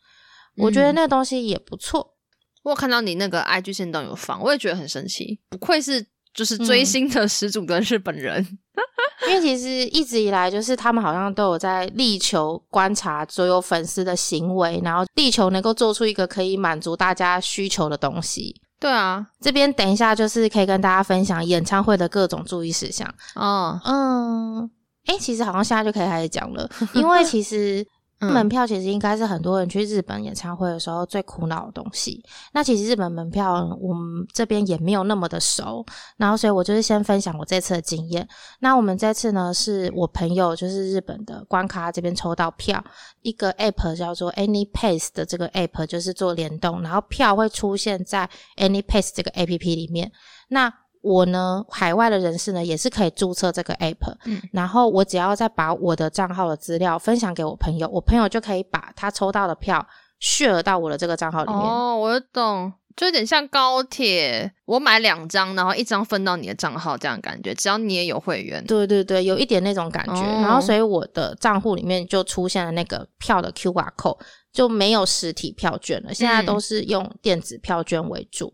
[0.56, 2.14] 我觉得那个东西也不错。
[2.62, 8.58] 我看到你那个 IG 线都有放，我也觉得很神奇，不愧是就是追星的始祖的日本人。
[9.30, 18.54] 因为其实一直以来，就是他们好像都有在力求观察所有粉丝的行为，然后力求能够做出一个可以满足大家需求的东西。
[18.78, 23.06] 对啊，这边等一下就是可以跟大家分享演唱会的各种注意事项。
[23.34, 24.70] 哦，嗯，
[25.06, 27.86] 哎，其实好像现在就可以开始讲了，因为其实。
[28.20, 32.22] 门票其实应该是很多人去日本演唱会的时候最苦恼的东西。
[32.52, 35.84] 那其实日本门票我们这边也没有那么的熟，
[36.16, 38.28] 然后所以我就是先分享我这次的经验。
[38.58, 42.82] 那我们这次呢，是我朋友就是日本的关卡这边抽到票，
[43.22, 50.12] 一个 app 叫做 AnyPace 的这个 app 就是做联动，然后票会出现在 AnyPace 这个 app 里面。
[50.48, 59.86] 那我呢，海外的人士呢，也是可以注册这个 app，嗯，然后我只要再把我的账号的资料分享给我朋友，我朋友就可以把他抽到的票
[60.20, 61.60] share 到我的这个账号里面。
[61.60, 68.62] 哦，我懂，就有点像高铁，我买两张，然后一张分到你的账号，这样感觉，只要你也有会员。
[68.66, 70.20] 对对对，有一点那种感觉。
[70.20, 74.18] 然后，所以我的账户里面就出现了那个票的 QR code，
[74.52, 78.52] 就没有实体票券了，现在都是用电子票券为主。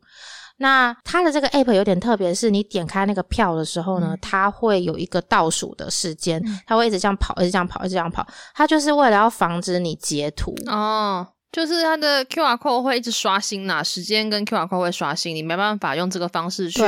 [0.59, 8.27] 那它的这个 app 有点特别，是你点开那个票的时候呢，它会有一个倒数的时间，它会一直这样跑，一直这样跑，一直这样跑。
[8.55, 16.81] 它就是为了要防止你截图哦，就是它的 QR code 会一直刷新呐，时间跟 QR code 会刷新，你没办法用这个方式去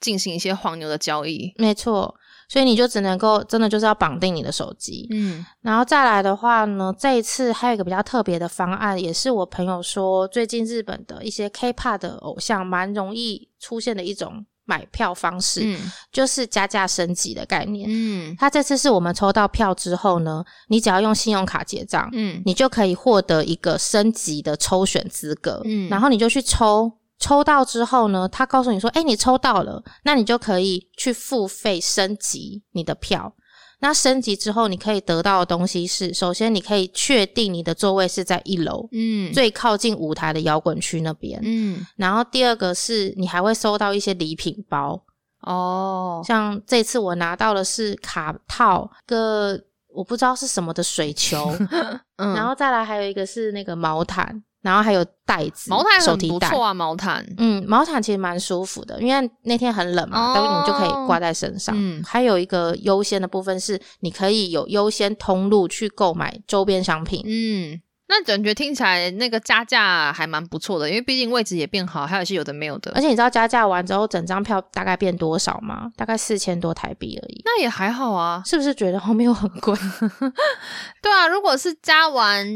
[0.00, 1.52] 进行一些黄牛的交易。
[1.58, 2.14] 没错。
[2.52, 26.92] 所以你就只能够真的就是要绑定你的手机，嗯，然后再来的话呢，这一次还有一个比较特别的方案，也是我朋友说最近日本的一些 K-pop 的偶像蛮容易出现的一种买票方式，嗯，就是加价升级的概念，嗯，他这次是我们抽到票之后呢，你只要用信用卡结账，嗯，你就可以获得一个升级的抽选资格，嗯，然后你就去抽。
[27.22, 33.32] 抽到之后呢，他告诉你说：“哎，你抽到了，那你就可以去付费升级你的票。
[33.78, 41.86] 那升级之后，你可以得到的东西是：首先，你可以确定你的座位是在一楼，嗯，最靠近舞台的摇滚区那边，嗯。
[41.96, 45.00] 然后第二个是你还会收到一些礼品包
[45.42, 51.50] 哦，像这次我拿到的是卡套，个我不知道是什么的水球，
[52.18, 57.26] 然后再来还有一个是那个毛毯。”然后还有袋子，毛毯手提袋不错啊，毛毯。
[57.38, 61.74] 嗯，毛毯其实蛮舒服的，因为那天很冷嘛，但是你就可以挂在身上。
[61.76, 67.22] 嗯，还有一个优先的部分是，你可以有优先通路去购买周边商品。
[67.26, 67.80] 嗯。
[68.08, 72.92] 那感觉听起来那个加价还蛮不错的，因为毕竟位置也变好，还有一些有的没有的。
[72.94, 75.90] 而且你知道加价完之后，整张票大概变多少吗？
[75.96, 77.40] 大概四千多台币而已。
[77.46, 79.74] 那也还好啊，是不是觉得后面又很贵？
[81.00, 82.46] 对啊，如果是加完，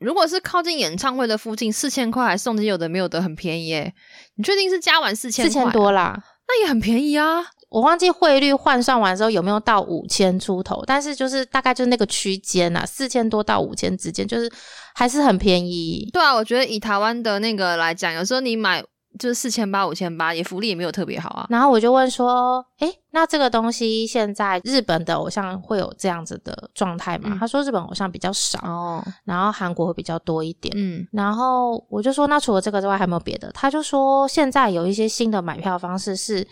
[0.00, 3.92] 如果是靠近演唱会的附近，四千块还送这些有的没有的，很便宜耶。
[4.36, 5.44] 你确定是加完四千？
[5.44, 7.44] 四千多啦，那也很便宜啊。
[7.68, 14.50] 我忘记汇率换算完之后有没有到五千出头，但是就是大概就是那个区间呐，四千多到五千之间，就是
[14.94, 16.08] 还是很便宜。
[16.12, 18.82] 对啊，我觉得以台湾的那个来讲，有时候你买
[19.16, 21.46] 就是四千八、五千八，也福利也没有特别好啊。
[21.50, 27.36] 然后我就问说，哎，那这个东西现在日本的偶像会有这样子的状态吗？
[27.38, 30.74] 他说日本偶像比较少哦，然后韩国会比较多一点。
[30.76, 33.50] 嗯，然后我就说，那除了这个之外还有没有别的？
[33.52, 36.46] 他就说现在有一些新的买票方式是。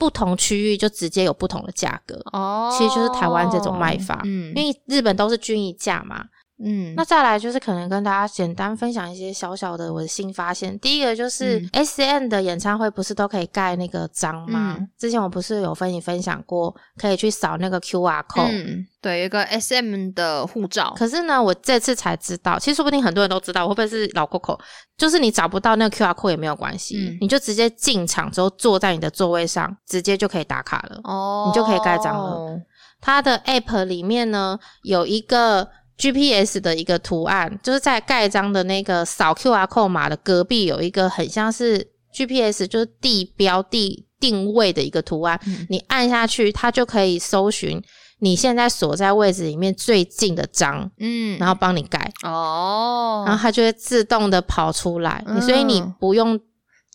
[0.00, 6.24] 不同区域就直接有不同的价格哦，其实就是台湾这种卖法，嗯，因为日本都是均一价嘛，
[6.64, 10.76] 嗯，那再来就是可能跟大家简单分享一些小小的我的新发现。
[10.80, 14.76] 第一个就是 S N 的演唱会不是都可以盖那个章吗？
[14.98, 18.86] 之前我不是有跟你分享过，可以去扫那个 Q R code。
[19.00, 20.92] 对，一个 S M 的护照。
[20.96, 24.58] 可是呢，我这次才知道，其实说不定很多人都知道，会不会是老 Coco？
[24.96, 31.00] 就是你找不到那个 Q R code 也没有关系，你就直接进场之后坐在你的座位上，直接就可以打卡了。
[31.04, 32.60] 哦，你就可以盖章了。
[33.00, 35.68] 它的 App 里面呢有一个
[35.98, 45.38] G P S 的一个图案，就是在盖章的那个扫 Q R code 码的隔壁有一个很像是 G P S，就是地标地定位的一个图案。
[45.68, 47.82] 你按下去，它就可以搜寻。
[48.20, 52.10] 你现在所在位置里面最近的章，嗯，然后帮你盖。
[52.24, 56.38] 哦，然后它就会自动的跑出来，所以你不用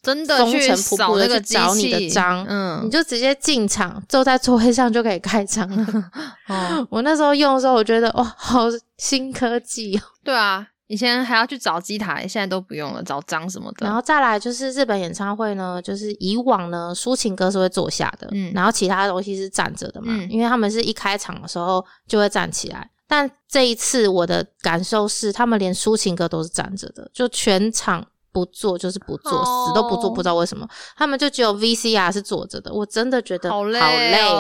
[0.04, 6.12] 真的去扫那个找你的章，嗯，你就直接进场坐在座位上就可以盖章了。
[6.50, 8.66] 哦，我那时候用的时候，我觉得哇，好
[8.98, 10.02] 新科技哦。
[10.24, 10.68] 对啊。
[10.88, 13.88] 以前还要去找机台，现在都不用了，找章什么的。
[13.88, 22.88] 然后再来就是日本演唱会呢，就是以往呢抒情歌是会坐下的，嗯，然后其他东西是站着的嘛，因为他们是一开场的时候就会站起来。
[23.08, 30.68] 但这一次我的感受是，他们连抒情歌都是站着的，就全场不做就是不坐，死都不做，不知道为什么。
[30.98, 33.80] 他们就只有 VCR 是坐着的，我真的觉得好累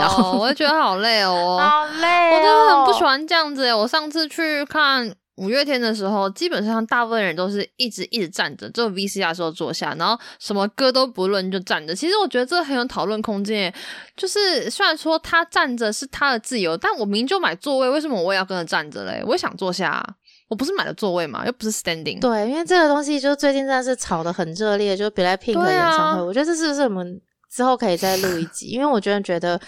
[0.01, 3.73] 哦，我也觉得好累哦， 好累，我真的很不喜欢这样子。
[3.73, 5.15] 我上次去看。
[5.37, 11.95] 五月天的时候，基本上大部分人都是一直一直站着，只有 VCR 时候坐下，然后什么歌都不论就站着。
[11.95, 13.73] 其实我觉得这很有讨论空间。
[14.15, 19.23] 就是虽然说他站着是他的自由，但我明就买座位，为什么我也要跟着站着嘞？
[19.25, 20.05] 我也想坐下，
[20.47, 22.19] 我不是买了座位嘛，又不是 standing。
[22.19, 27.21] 对，因为这个东西就最近真的是炒的很热烈，就 Blackpink 的演唱会，我觉得这是不是我们
[27.51, 28.67] 之后可以再录一集？
[28.75, 29.59] 因为我觉得觉得。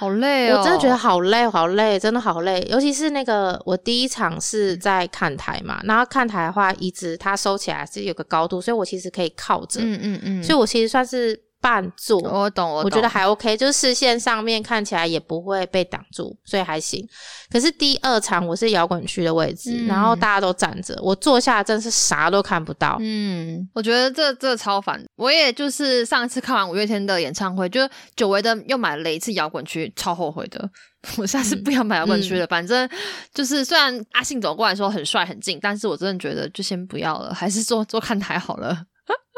[0.00, 0.60] 好累哦！
[0.60, 2.64] 我真的觉得好累，好累，真的好累。
[2.70, 9.80] 尤其是那个，我第一场是在看台嘛，然后看台的话，椅子它收起来是有个高度，所以我其实可以靠着。
[9.82, 11.47] 嗯嗯嗯，所以我其实算是。
[11.60, 17.06] 半坐，我懂，我我觉得还 OK，就是视线上面看起来也不会被挡住，所以还行。
[17.50, 22.96] 可是第二场我是摇滚区的位置，然后大家都站着，我坐下真是啥都看不到。
[23.00, 25.02] 嗯，我觉得这这超烦。
[25.16, 27.80] 我也就是上一次看完五月天的演唱会，就
[28.14, 30.70] 久违的又买了一次摇滚区，超后悔的。
[31.16, 32.88] 我下次不要买摇滚区了，反正
[33.32, 38.76] 就是虽然阿信走过来说很帅很近，但是我真的觉得就先不要了，还是坐坐看台好了。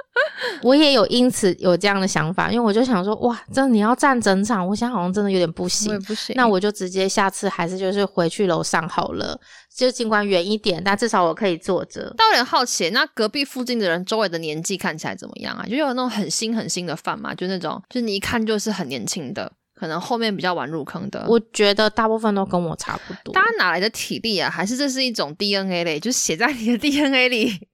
[0.63, 6.35] 我也有因此有这样的想法，因为我就想说，哇，真的你要站整场，我想好像真的有点不行，不行。
[6.37, 9.39] 那我就直接下次还是就是回去楼上好了，
[9.75, 12.13] 就尽管远一点，但至少我可以坐着。
[12.17, 15.65] 但有点好奇，那隔壁附近的人周围的年纪看起来怎么样啊？
[15.69, 21.25] 就有那种很新很新的饭嘛，就那种，就你一看就是很年轻的，可能后面比较晚入坑的。
[21.29, 23.33] 我觉得大部分都跟我差不多。
[23.33, 24.51] 大家哪来的体力啊？
[24.51, 27.69] 还是这是一种 DNA 类，就写在你的 DNA 里？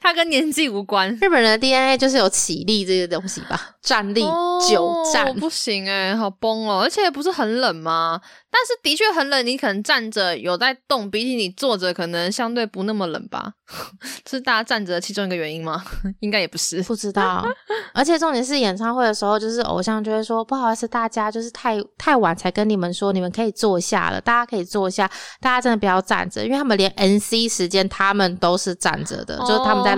[0.00, 4.22] 它跟年纪无关，日本人的 DNA 就是有起立这些东西吧，站立
[4.68, 8.20] 久站不行哎，好崩哦，而且不是很冷吗？
[8.52, 13.52] 但是的确很冷，你可能站着有在动，比起你坐着可能相对不那么冷吧？
[14.28, 15.84] 是大家站着其中一个原因吗？
[16.18, 17.46] 应该也不是，不知道。
[17.94, 25.08] 而且重点是演唱会的时候，就是偶像就会说不好意思，大家就是太太晚才跟你们说，你们可以坐下了，大家可以坐下，
[25.40, 29.94] 大家真的不要站着，因为他们连 NC 时间他们都是站着的，就是他们在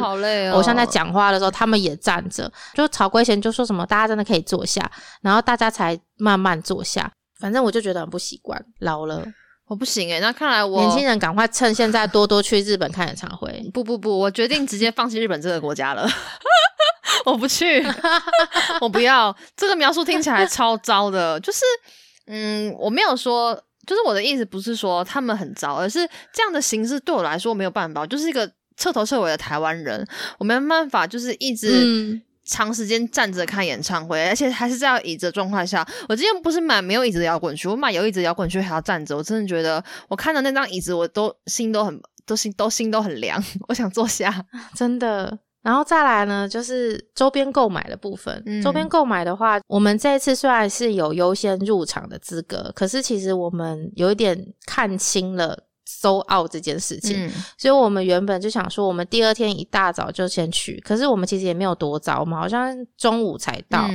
[0.51, 2.53] 偶像在讲话的时候，他们也站着。
[2.75, 4.91] 就曹圭贤就说什么大家真的可以坐下，
[5.23, 7.11] 然后大家才慢慢坐下。
[7.41, 9.25] 反正我就觉得很不习惯，老了
[9.67, 13.49] 我不行哎，那看来我年轻人赶快趁现在多多去日本看演唱会。
[13.73, 16.07] 不不不，我决定直接放弃日本这个国家了，
[17.25, 17.83] 我不去，
[18.83, 19.35] 我不要。
[19.57, 21.61] 这个描述听起来超糟的，就是
[22.27, 23.55] 嗯，我没有说，
[23.87, 30.07] 就是我的意思不是说他们很糟，而是这样的形式对我来说没有办法，就是一个彻头彻尾的台湾人，
[30.39, 32.21] 我没办法，就是一直。
[32.45, 35.87] 长时间站着看演唱会，而且还是在椅子的状况下。
[36.09, 39.17] 我之前不是买没有椅子的摇滚区，我买有椅子摇滚区还要站着。
[39.17, 43.43] 我真的觉得，我看到那张椅子，我都心都很都心都心都很凉。
[43.69, 45.39] 我想坐下， 真的。
[45.63, 48.45] 然后再来呢，就是周边购买的部分。
[48.61, 54.37] 周边购买的话，我们这一次虽然是有优先入场的资格，可是其实我们有一点
[54.67, 55.57] 看清了。
[56.01, 63.89] 搜 out 这件事情，所以我们原本就想说，我们第二天一大早就先去，可是我们其实也没有多早，我们好像中午才到。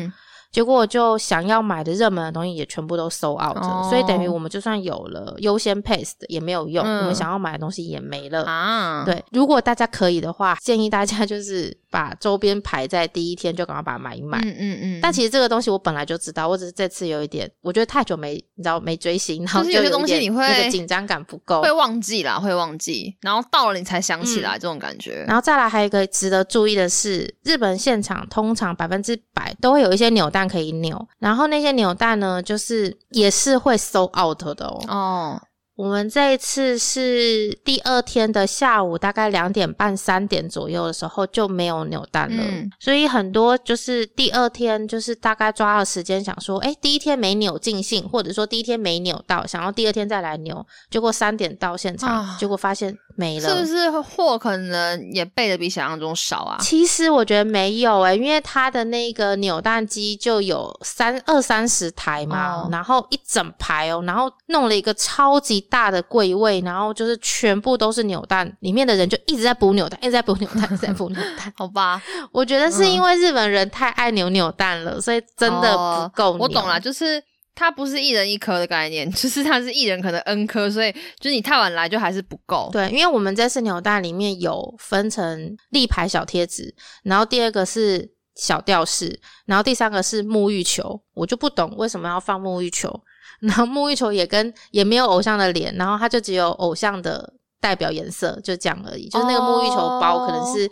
[0.52, 9.04] 结果就想要买的热门的东西也全部都 sold out，所以等于我们就算有了优先 pace 的也没有用，我们想要买的东西也没了啊。
[9.06, 14.40] 对，如果大家可以的话，建议大家就是把周边排在第一天就赶快把它买一买。
[14.40, 15.00] 嗯嗯嗯。
[15.02, 25.24] 但其实这个东西我本来就知道，我只是这次有一点，我觉得太久没你知道没追星，然后就有些东西你会紧张感不够，会忘记啦，会忘记，然后到了你才想起来这种感觉。
[25.28, 31.08] 然后再来还有一个值得注意的是，日本现场通常百分之百都会有一些扭蛋可以扭。
[31.20, 34.84] 然后那些扭蛋呢，就是也是会 sold out 的哦。
[34.90, 35.42] 哦。
[35.78, 42.44] 我们这一次是第二天的下午，大概两点半、三点左右的时候就没有扭蛋了，
[42.80, 56.58] 所以很多就是第二天就是大概抓了时间想说，哎，第一天没扭尽兴，或者说第一天没扭到，想要第二天再来扭，结果三点到现场，结果发现没了，是不是货可能也备的比想象中少啊？
[56.62, 65.58] 其实我觉得没有哎，因为它的那个扭蛋机就有三二三十台嘛，然后一整排哦，然后弄了一个超级。
[65.70, 71.52] 大的柜位，然后就是全部都是扭蛋，里面的人就一直在补扭蛋，一直在补扭蛋，一直在补扭蛋。
[71.58, 72.02] 好吧，
[72.32, 76.32] 我觉得是因为日本人太爱扭扭蛋了，所以真的不够。
[76.40, 77.22] 我懂了，就是
[77.58, 82.70] 它不是一人一颗的概念， 就是它是一人可能 n 颗，所以就是你太晚来就还是不够。
[82.72, 93.02] 对，因为我们这次扭蛋里面有分成立牌小贴纸，然后第二个是小吊饰，然后第三个是沐浴球，我就不懂为什么要放沐浴球。
[93.40, 99.10] 然后沐浴球也跟也没有偶像的脸，然后它就只有偶像的代表颜色，就这样而已。
[99.10, 100.70] 就是那个沐浴球包可能是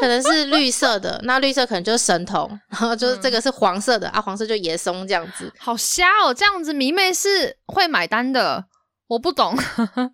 [0.00, 5.52] 可能是绿色的，那绿色可能就是神童，然后就是这个是黄色的啊，黄色就野松这样子。
[5.58, 8.64] 好瞎哦，这样子迷妹是会买单的，
[9.08, 9.56] 我不懂，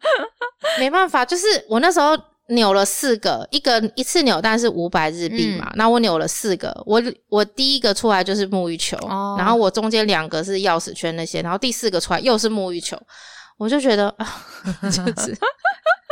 [0.78, 2.18] 没办法，就是我那时候。
[2.48, 5.72] 扭了四个，一个一次扭蛋是五百日币嘛？
[5.76, 8.98] 那我扭了四个，我我第一个出来就是沐浴球，
[9.38, 13.00] 然后我中间两个是钥匙圈那些，然后第四个出来又是沐浴球，
[13.56, 14.26] 我就觉得啊，
[14.82, 14.90] 就
[15.22, 15.38] 是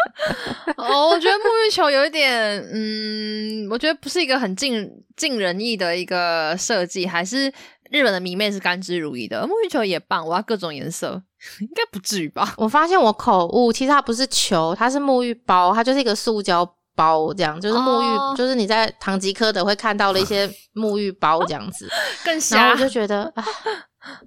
[0.77, 2.33] 哦，我觉得沐浴球有一点，
[2.73, 7.53] 嗯，我觉得不是一个很尽尽人意的一个设计，还是
[7.91, 11.23] 日本的迷妹是甘之如饴的，沐浴球也棒，我要各种颜色。
[11.61, 12.53] 应该不至于吧？
[12.59, 21.89] 我发现我口误，其实它不是球，它是沐浴包，它就是一个塑胶包，这样就是沐浴，就是你在唐吉诃德会看到的一些沐浴包这样子。
[22.23, 23.33] 更然后我就觉得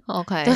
[0.06, 0.54] ，OK，对，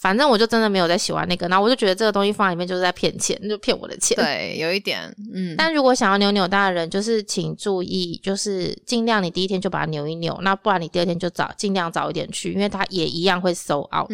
[0.00, 4.16] 反正我就真的没有在喜欢那个，然后我就觉得这个东西放里面就是在骗钱，就骗我的钱。
[4.16, 5.02] 对，有一点，
[5.34, 5.54] 嗯。
[5.58, 14.10] 但如果想要扭扭蛋的人，就是请注意，就是尽量你第一天就把它扭一扭，那不然你第二天就早尽量早一点去，因为它也一样会 sold out。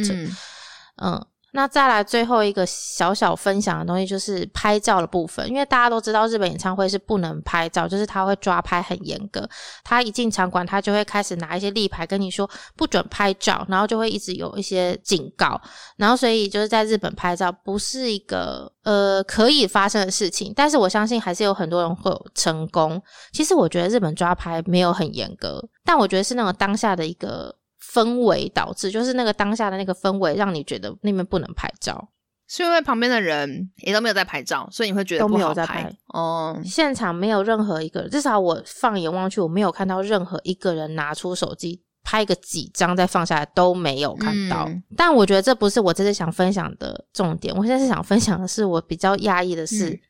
[0.96, 1.24] 嗯。
[1.56, 5.48] 那再来最后一个小小分享的东西，就是拍照的部分。
[5.48, 9.48] 因为大家都知道日本演唱会是不能拍照，就是他会抓拍很严格。
[9.84, 15.60] 他一进场馆，他就会开始拿一些立牌跟你说不准拍照，然后就会一直有一些警告。
[15.96, 23.00] 然后所以就是在日本拍照不是一个呃可以发生的事情，但是我相信还是有很多人会有成功。
[23.32, 27.54] 其实我觉得日本抓拍没有很严格，但我觉得是那种当下的一个。
[27.94, 32.08] 氛围导致就是那个当下的那个氛围，让你觉得那边不能拍照，
[32.48, 36.60] 是因为旁边的人也都没有在拍照，所以你会觉得都没有在拍哦。
[36.64, 44.68] 现场没有任何一个，至少我放眼望去，我没有看到任何一个人拿出手机拍个几张再放下来都没有看到。
[44.96, 50.00] 但我觉得这不是我这次想分享的重点，我现在是想分享的是我比较压抑的是，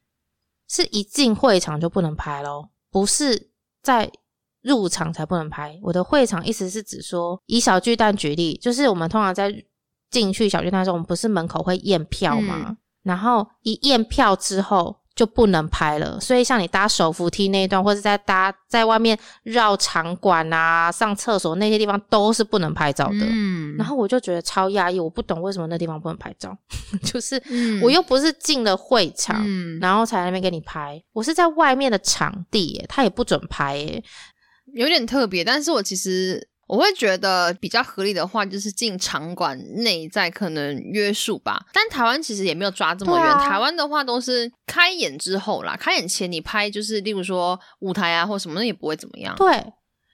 [0.68, 3.50] 是一进会场就不能拍咯，不是
[3.82, 4.10] 在。
[4.64, 5.78] 入场才不能拍。
[5.82, 9.54] 我的会场意思是指说，以小巨蛋举例，就是我们通常在
[10.10, 12.76] 进去小巨蛋的时候，我们不是门口会验票吗？
[13.02, 16.18] 然后一验票之后，就不能拍了。
[16.18, 23.26] 所以像你搭手扶梯那一段，或者在搭在外面绕场馆啊、上厕所那些地方，都是不能拍照的。
[23.28, 26.56] 嗯，然后我就觉得超压抑，我不懂为什么那地方不能拍照，
[27.04, 27.40] 就是
[27.82, 29.44] 我又不是进了会场，
[29.80, 34.02] 然后才那边给你拍，我是在外面的场地耶，他也不准拍，耶，
[34.72, 35.44] 有点特别。
[35.44, 36.48] 但是我其实。
[36.66, 41.62] 我会觉得比较合理的话，就是进场馆内在可能约束吧。
[41.74, 49.36] 但台湾其实也没有抓这么远，台湾的话都是开演之后啦，开演前你拍就是例如说舞台啊或什么，的也不会怎么样。
[49.36, 49.62] 对，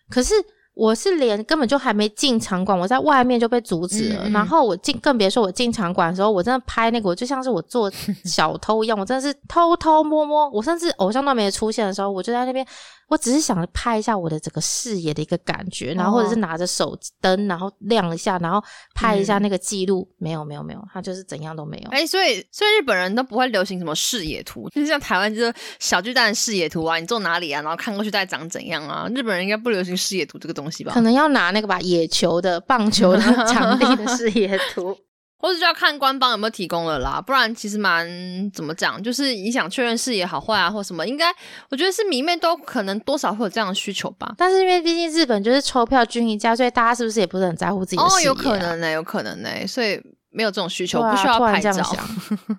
[0.08, 0.34] 可是
[0.74, 4.28] 我是连根本就还没进场馆，我在外面就被阻止了。
[4.30, 7.90] 然后我进，更别说我进场馆的时候，我真的拍那个，我就像是我做
[8.24, 10.48] 小偷一样，我真的是偷偷摸摸。
[10.50, 12.66] 我甚至偶像都没出现的时候，我就在那边。
[13.10, 18.62] 我只是想拍一下我的整个视野的一个感觉，然后或者是拿着手灯，然后亮一下，然后
[18.94, 20.08] 拍一下那个记录。
[20.16, 21.90] 没有，没有，没有，他就是怎样都没有。
[21.90, 29.08] 哎，所以，所以日本人都不会流行什么视野图，就 是像台湾就是小巨蛋视野图啊，你坐哪里啊，然后看过去大概长怎样啊？
[29.12, 30.92] 日本人应该不流行视野图这个东西吧？
[30.92, 34.96] 可能要拿那个吧，野球的、棒球的场地的视野图。
[35.42, 38.06] 或者就要看官方有没有提供了啦，不然其实蛮
[38.50, 41.34] 怎么讲，就是你想确认视野好坏啊，或什么，应该
[41.70, 44.34] 我觉得是迷妹都可能多少会有这样的需求吧。
[44.36, 48.02] 但是因为毕竟日本就是抽票均一价，所以大家是不是也不是很在乎自己的？
[48.02, 49.98] 哦，有可能呢，有可能呢，所以
[50.28, 51.72] 没有这种需求，不需要拍照，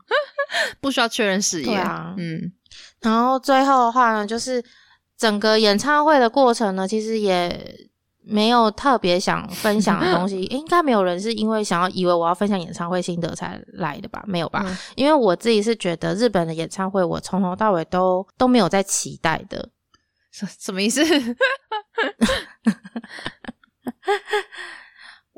[0.81, 2.15] 不需要确认视野啊。
[2.17, 2.51] 嗯，
[3.01, 4.59] 然后最后的话呢，就是
[5.15, 7.90] 整个演唱会的过程呢，其实也。
[8.23, 14.23] 没有特别想分享的东西， 应该没有人是因为想要以为我要分享演唱会心得才来的吧？
[14.27, 14.65] 没有吧？
[14.95, 19.69] 因为我自己是觉得日本的演唱会，我从头到尾都都没有在期待的。
[20.31, 21.01] 什什么意思？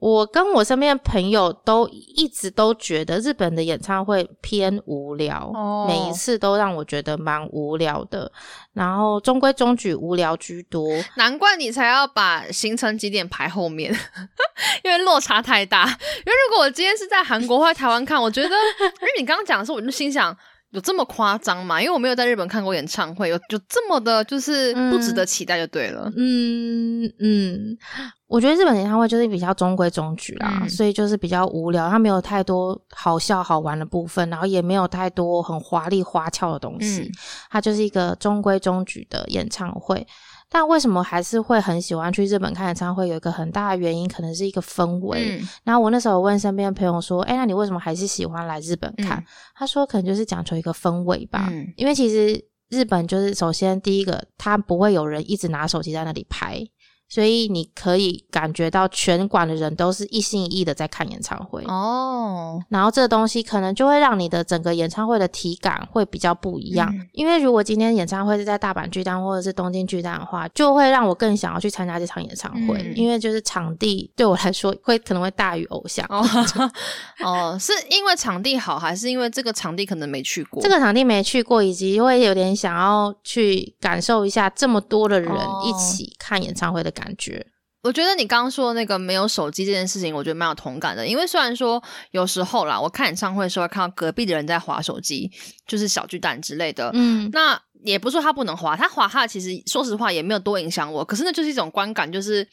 [0.03, 5.49] 我跟我身边的朋友都一直都觉得日本的演唱会偏无聊，
[5.87, 8.29] 每一次都让我觉得蛮无聊的，
[8.73, 10.89] 然后中规中矩，无聊居多。
[11.15, 13.97] 难怪你才要把行程几点排后面，
[14.83, 15.85] 因为落差太大。
[15.85, 20.37] 因为如果我今天是在韩国或台湾看，我觉得，因为你刚刚讲的时候，我就心想。
[20.73, 21.79] 有这么夸张吗？
[21.79, 26.11] 因为我没有在日本看过演唱会，有有这么的，就是不值得期待就对了。
[26.17, 27.77] 嗯嗯，
[28.25, 37.11] 我觉得日本演唱会就是比较中规中矩啦，所以就是比较无聊，它没有太多好笑好玩的部分，然后也没有太多很华丽花俏的东西，
[37.51, 40.05] 它就是一个中规中矩的演唱会。
[40.53, 43.07] 但为什么还是会很喜欢去日本看演唱会？
[43.07, 45.41] 有一个很大的原因，可能是一个氛围。
[45.63, 49.25] 然后我那时候问身边的朋友说：“哎，那你为什么还是喜欢来日本看？”
[49.57, 51.51] 他说：“可能就是讲求一个氛围吧。
[51.75, 52.39] 因为其实
[52.69, 56.63] 日本就是首先第一个，他不会有人一直拿手机在那里拍。”
[57.07, 66.91] 所以你可以感觉到全馆的人都是一心一意的在看演唱会哦，然后这个东西可能就会让你的整个演唱会的体感会比较不一样。
[67.11, 76.03] 因为如果今天演唱会是在大阪巨蛋或者是东京巨蛋的话，就会让我更想要去参加这场演唱会，因为就是场地对我来说会可能会大于偶像。
[77.23, 80.63] 哦，是因为场地好，还是因为这个场地可能没去过？
[80.63, 85.31] 这个场地没去过，以及会有点想要去感受一下这么多的人
[85.63, 87.02] 一起看演唱会的感。
[87.03, 87.45] 感觉，
[87.83, 91.05] 我觉得你刚刚说那个没有手机这件事情，我觉得蛮有同感的。
[91.05, 95.29] 因为虽然说有时候啦，我看演唱会的时候看到隔壁的人在划手机，
[95.67, 101.03] 就是小巨蛋之类的，嗯，那也不是说他不能划，他划他其实说实话也没有多影响我。
[101.03, 102.47] 可是那就是一种观感，就是。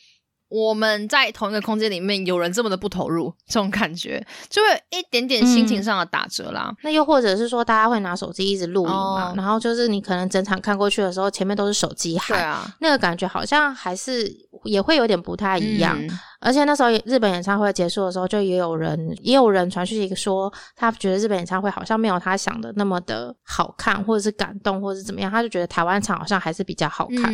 [0.50, 6.74] 我们在同一个空间里面，有人这么的不投入，这种感觉就会一点点心情上的打折啦。
[6.82, 9.32] 那又或者是说，大家会拿手机一直录影嘛？
[9.36, 14.28] 然后就是你可能整场看过去的时候，前面都是手机喊，啊，那个感觉好像还是
[14.64, 15.96] 也会有点不太一样。
[16.40, 27.32] 而且那时候日本演唱会结束的时候，就也有人也有人传讯息说，他觉得日本演唱会好像没有他想的那么的好看，或者是感动，或者是怎么样，他就觉得台湾场好像还是比较好看。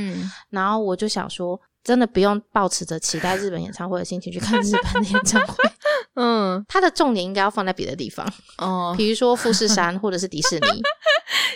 [0.50, 1.58] 然后我就想说。
[1.86, 5.54] 真的不用抱持着期待日本演唱会的心情去看日本的演唱会，
[6.16, 8.26] 嗯，它的重点应该要放在别的地方
[8.58, 10.82] 哦，比如说富士山或者是迪士尼，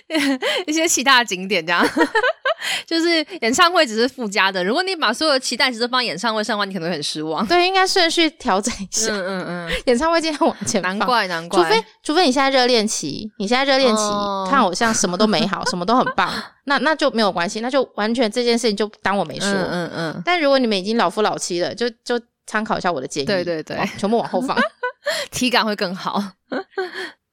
[0.68, 1.84] 一些其他的景点这样。
[2.86, 7.46] 就是演唱会只是附加的，如果你把所有的期待值都放演唱会上的话，你可能会很失望。
[7.46, 9.12] 对，应该顺序调整一下。
[9.12, 11.62] 嗯嗯嗯，演唱会今天往前难怪难怪。
[11.62, 14.02] 除非除非你现在热恋期，你现在热恋期
[14.50, 16.30] 看偶像什么都美好， 什么都很棒，
[16.64, 19.48] 那那就没有关系，那就完全这件事情就当我没说。
[19.48, 20.22] 嗯嗯嗯。
[20.24, 23.26] 但如果你们已经老夫老妻了，就就参考一下我的建议。
[23.26, 24.56] 对对对，全部往后放，
[25.30, 26.22] 体感会更好。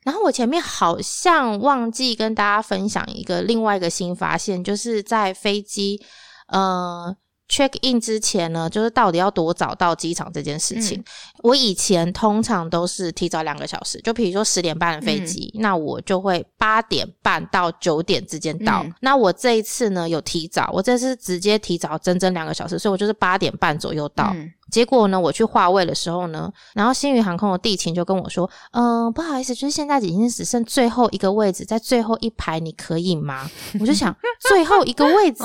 [0.08, 6.02] 然后我前面好像忘记跟大家分享一个另外一个新发现，就是在飞机
[6.48, 7.14] 呃
[7.50, 11.04] check in 之前呢，就是到底要多早到机场这件事情。
[11.44, 18.86] 我以前通常都是提早两个小时，就比如说十点半的飞机，那我就会八点半到九点之间到。
[19.02, 24.34] 那我这一次呢有提早，我这次直接提早整整两个小时，所以我就是八点半左右到。
[24.72, 33.50] 结果呢，我去划位的时候呢，然后新宇航空的地勤就跟我说：“嗯，不好意思，就是现在已经只剩最后一个位置，在最后一排，你可以吗？”
[33.80, 34.16] 我就想，
[34.50, 35.44] 最后一个位置，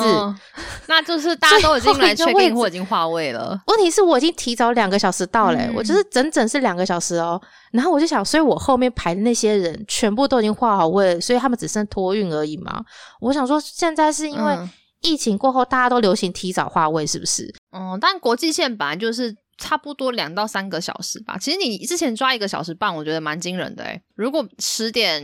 [0.87, 3.61] 那就是大家都已经来确定我已经划位了。
[3.69, 7.41] 问题是我已经提早两个小时到嘞，我就是整整是两个小时哦。
[7.71, 12.85] 然后我就想，所以我后面排的那些人全部都已经划好位，所以他们只剩托运而已嘛。
[13.21, 14.59] 我想说，现在是因为。
[15.03, 17.55] 疫情过后，大家都流行提早划位，是不是？
[17.73, 21.37] 嗯，但国际线本来就是差不多两到三个小时吧。
[21.37, 25.23] 其实你之前抓一个小时半，我觉得蛮惊人的诶如果十点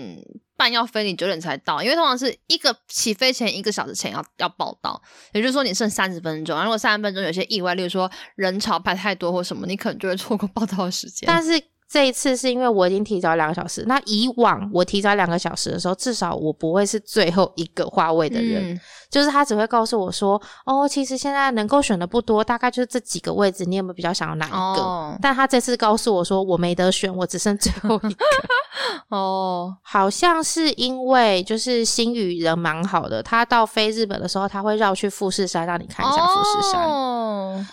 [0.56, 5.00] 半要飞，你九点才到，因为通常是一个起飞前一个小时前要要报到，
[5.32, 6.60] 也就是说你剩三十分钟。
[6.62, 11.26] 如果三十分钟有些意外，例如说人潮排太多或什么，你可能就会错过报到的时间。
[11.26, 11.62] 但是。
[11.90, 13.84] 这一次是因为我已经提早两个小时。
[13.86, 18.78] 那以往我提早两个小时的时候，至少我不会是最后一个话位的人。
[19.10, 28.26] 就是他只会告诉我说：“哦，其实现在能够选的不多，大概就是这几个位置，你有没有比较想要哪一个？”但他这次告诉我说：“我没得选，我只剩最后一个。
[29.08, 36.84] ”哦，好像是因为就是新宇人蛮好的，他到飞日本的时候，他会绕去富士山让你看一下富士山。
[36.84, 37.17] 哦，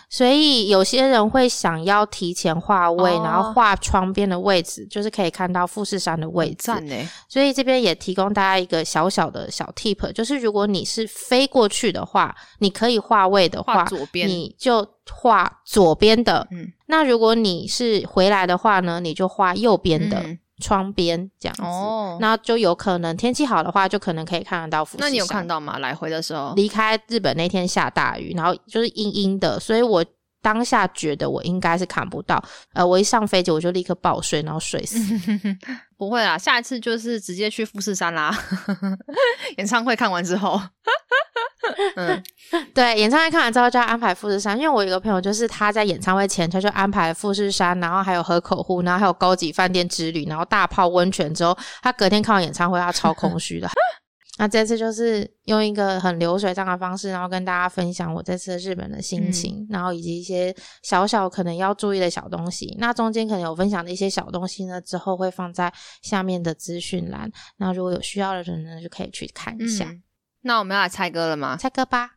[0.09, 4.05] 所以有些人会想要提前画位，然后画窗。
[4.15, 6.71] 边的位置就是可以看到富士山的位置，
[7.27, 14.29] 所以这边也提供大家一个小小的小 tip，就是如果你是飞过去的话，你可以画位的话，左边。
[14.29, 16.47] 你就画左边的。
[16.51, 20.23] 嗯，那如果你是回来的话呢，你就画右边的
[20.61, 21.63] 窗边这样子。
[21.63, 25.07] 哦，那就有可能天气好的话，就可能可以看得到富士山。
[25.07, 25.79] 那你有看到吗？
[25.79, 30.03] 来回的时候，离开日本那天下大雨，然后就是阴阴的，所以我。
[30.41, 32.39] 当下觉得我应该是看不到，
[32.73, 34.99] 呃，我一上飞机我就立刻爆睡，然后睡死。
[35.97, 38.31] 不会啦，下一次就是直接去富士山啦。
[39.57, 40.61] 演唱会看完之后，
[41.95, 42.23] 嗯，
[42.73, 53.69] 对，演唱会看完之后就要安排富士山，因为我有个朋友就是他在演唱会前他就安排富士山，然后还有河口湖，然后还有高级饭店之旅，然后大泡温泉之后，他隔天看完演唱会他超空虚的。
[54.37, 60.53] 那这次就是用一个很流水账的方式，然后跟大家分享我这次日本的心情，然后以及一些
[60.83, 62.75] 小小可能要注意的小东西。
[62.77, 65.71] 那中间可能有分享的一些小东西呢，之后会放在
[66.01, 67.31] 下面的资讯栏。
[67.55, 69.89] 那如果有需要的人呢，就可以去看一下。
[70.47, 71.57] 那我们要来猜歌了吗？
[71.57, 72.11] 猜歌吧。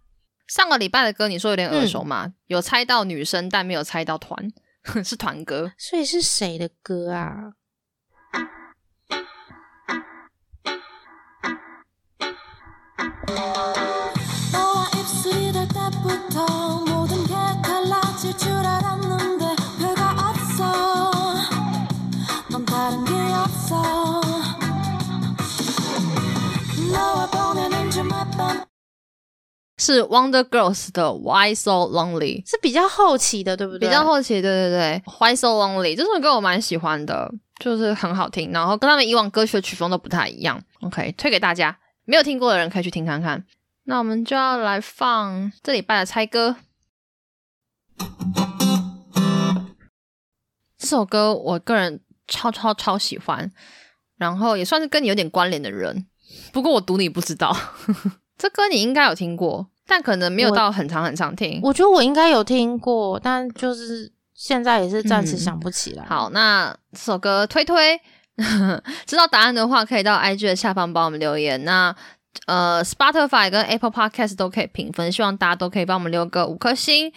[0.47, 2.35] 上个礼拜的歌你说有点耳熟吗？
[2.47, 4.53] 有猜到女生，但没有猜到团，
[5.03, 5.73] 是团歌。
[5.79, 7.53] 所以是谁的歌啊？
[29.95, 33.89] 是 Wonder Girls 的 Why So Lonely，是比较后期的，对不对？
[33.89, 35.03] 比较后期，对对对。
[35.19, 40.63] Why So Lonely 这首歌我蛮喜欢的，就是很好听，然后跟他们以往歌曲的曲风都不太一样。
[40.83, 43.47] OK，推给大家，没有听过的人可以去听看看。
[43.85, 46.57] 那我们就要来放这礼拜的猜歌。
[50.77, 53.51] 这首歌我个人超超超喜欢，
[54.19, 56.07] 然后也算是跟你有点关联的人。
[56.53, 57.57] 不过我赌你不知道，
[58.37, 61.59] 这歌你应该有听过，但可能没有到很长很长听。
[61.63, 66.05] 我觉得我应该有听过，但就是现在也是暂时想不起来。
[66.05, 67.99] 好，那这首歌推推，
[69.07, 71.65] 知道答案的话可以到 IG 的下方帮我们留言。
[71.65, 71.95] 那
[72.47, 77.11] 呃，Spotify 跟 Apple Podcast 都可以评分，希望大家都可以帮我们留个五颗星。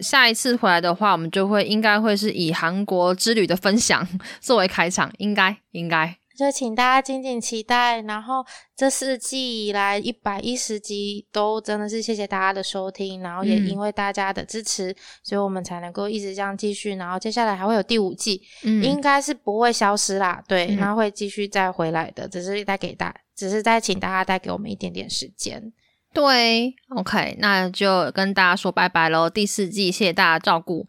[0.00, 4.06] 下一次回来的话，我们就会应该会是以韩国之旅的分享
[4.40, 6.16] 作为开场，应该应该。
[6.38, 8.00] 就请大家敬请期待。
[8.02, 16.94] 然后这四季以来一百一十集都真的是谢谢大家的收听，然后也因为大家的支持，所以我们才能够一直这样继续。
[16.94, 20.40] 然后接下来还会有第五季，应该是不会消失啦。
[20.46, 25.72] 对，然后会继续再回来的，只是带给大，只是再请大家带给我们一点点时间。
[26.14, 29.28] 对，OK，那就跟大家说拜拜喽。
[29.28, 30.86] 第四季谢谢大家照顾，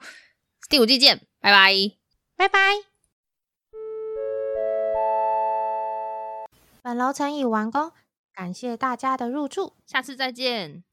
[0.70, 1.74] 第五季见，拜拜，
[2.38, 2.89] 拜拜。
[6.82, 7.92] 本楼层已完工
[8.34, 9.74] 感谢大家的入住。
[9.86, 10.84] 下次再见。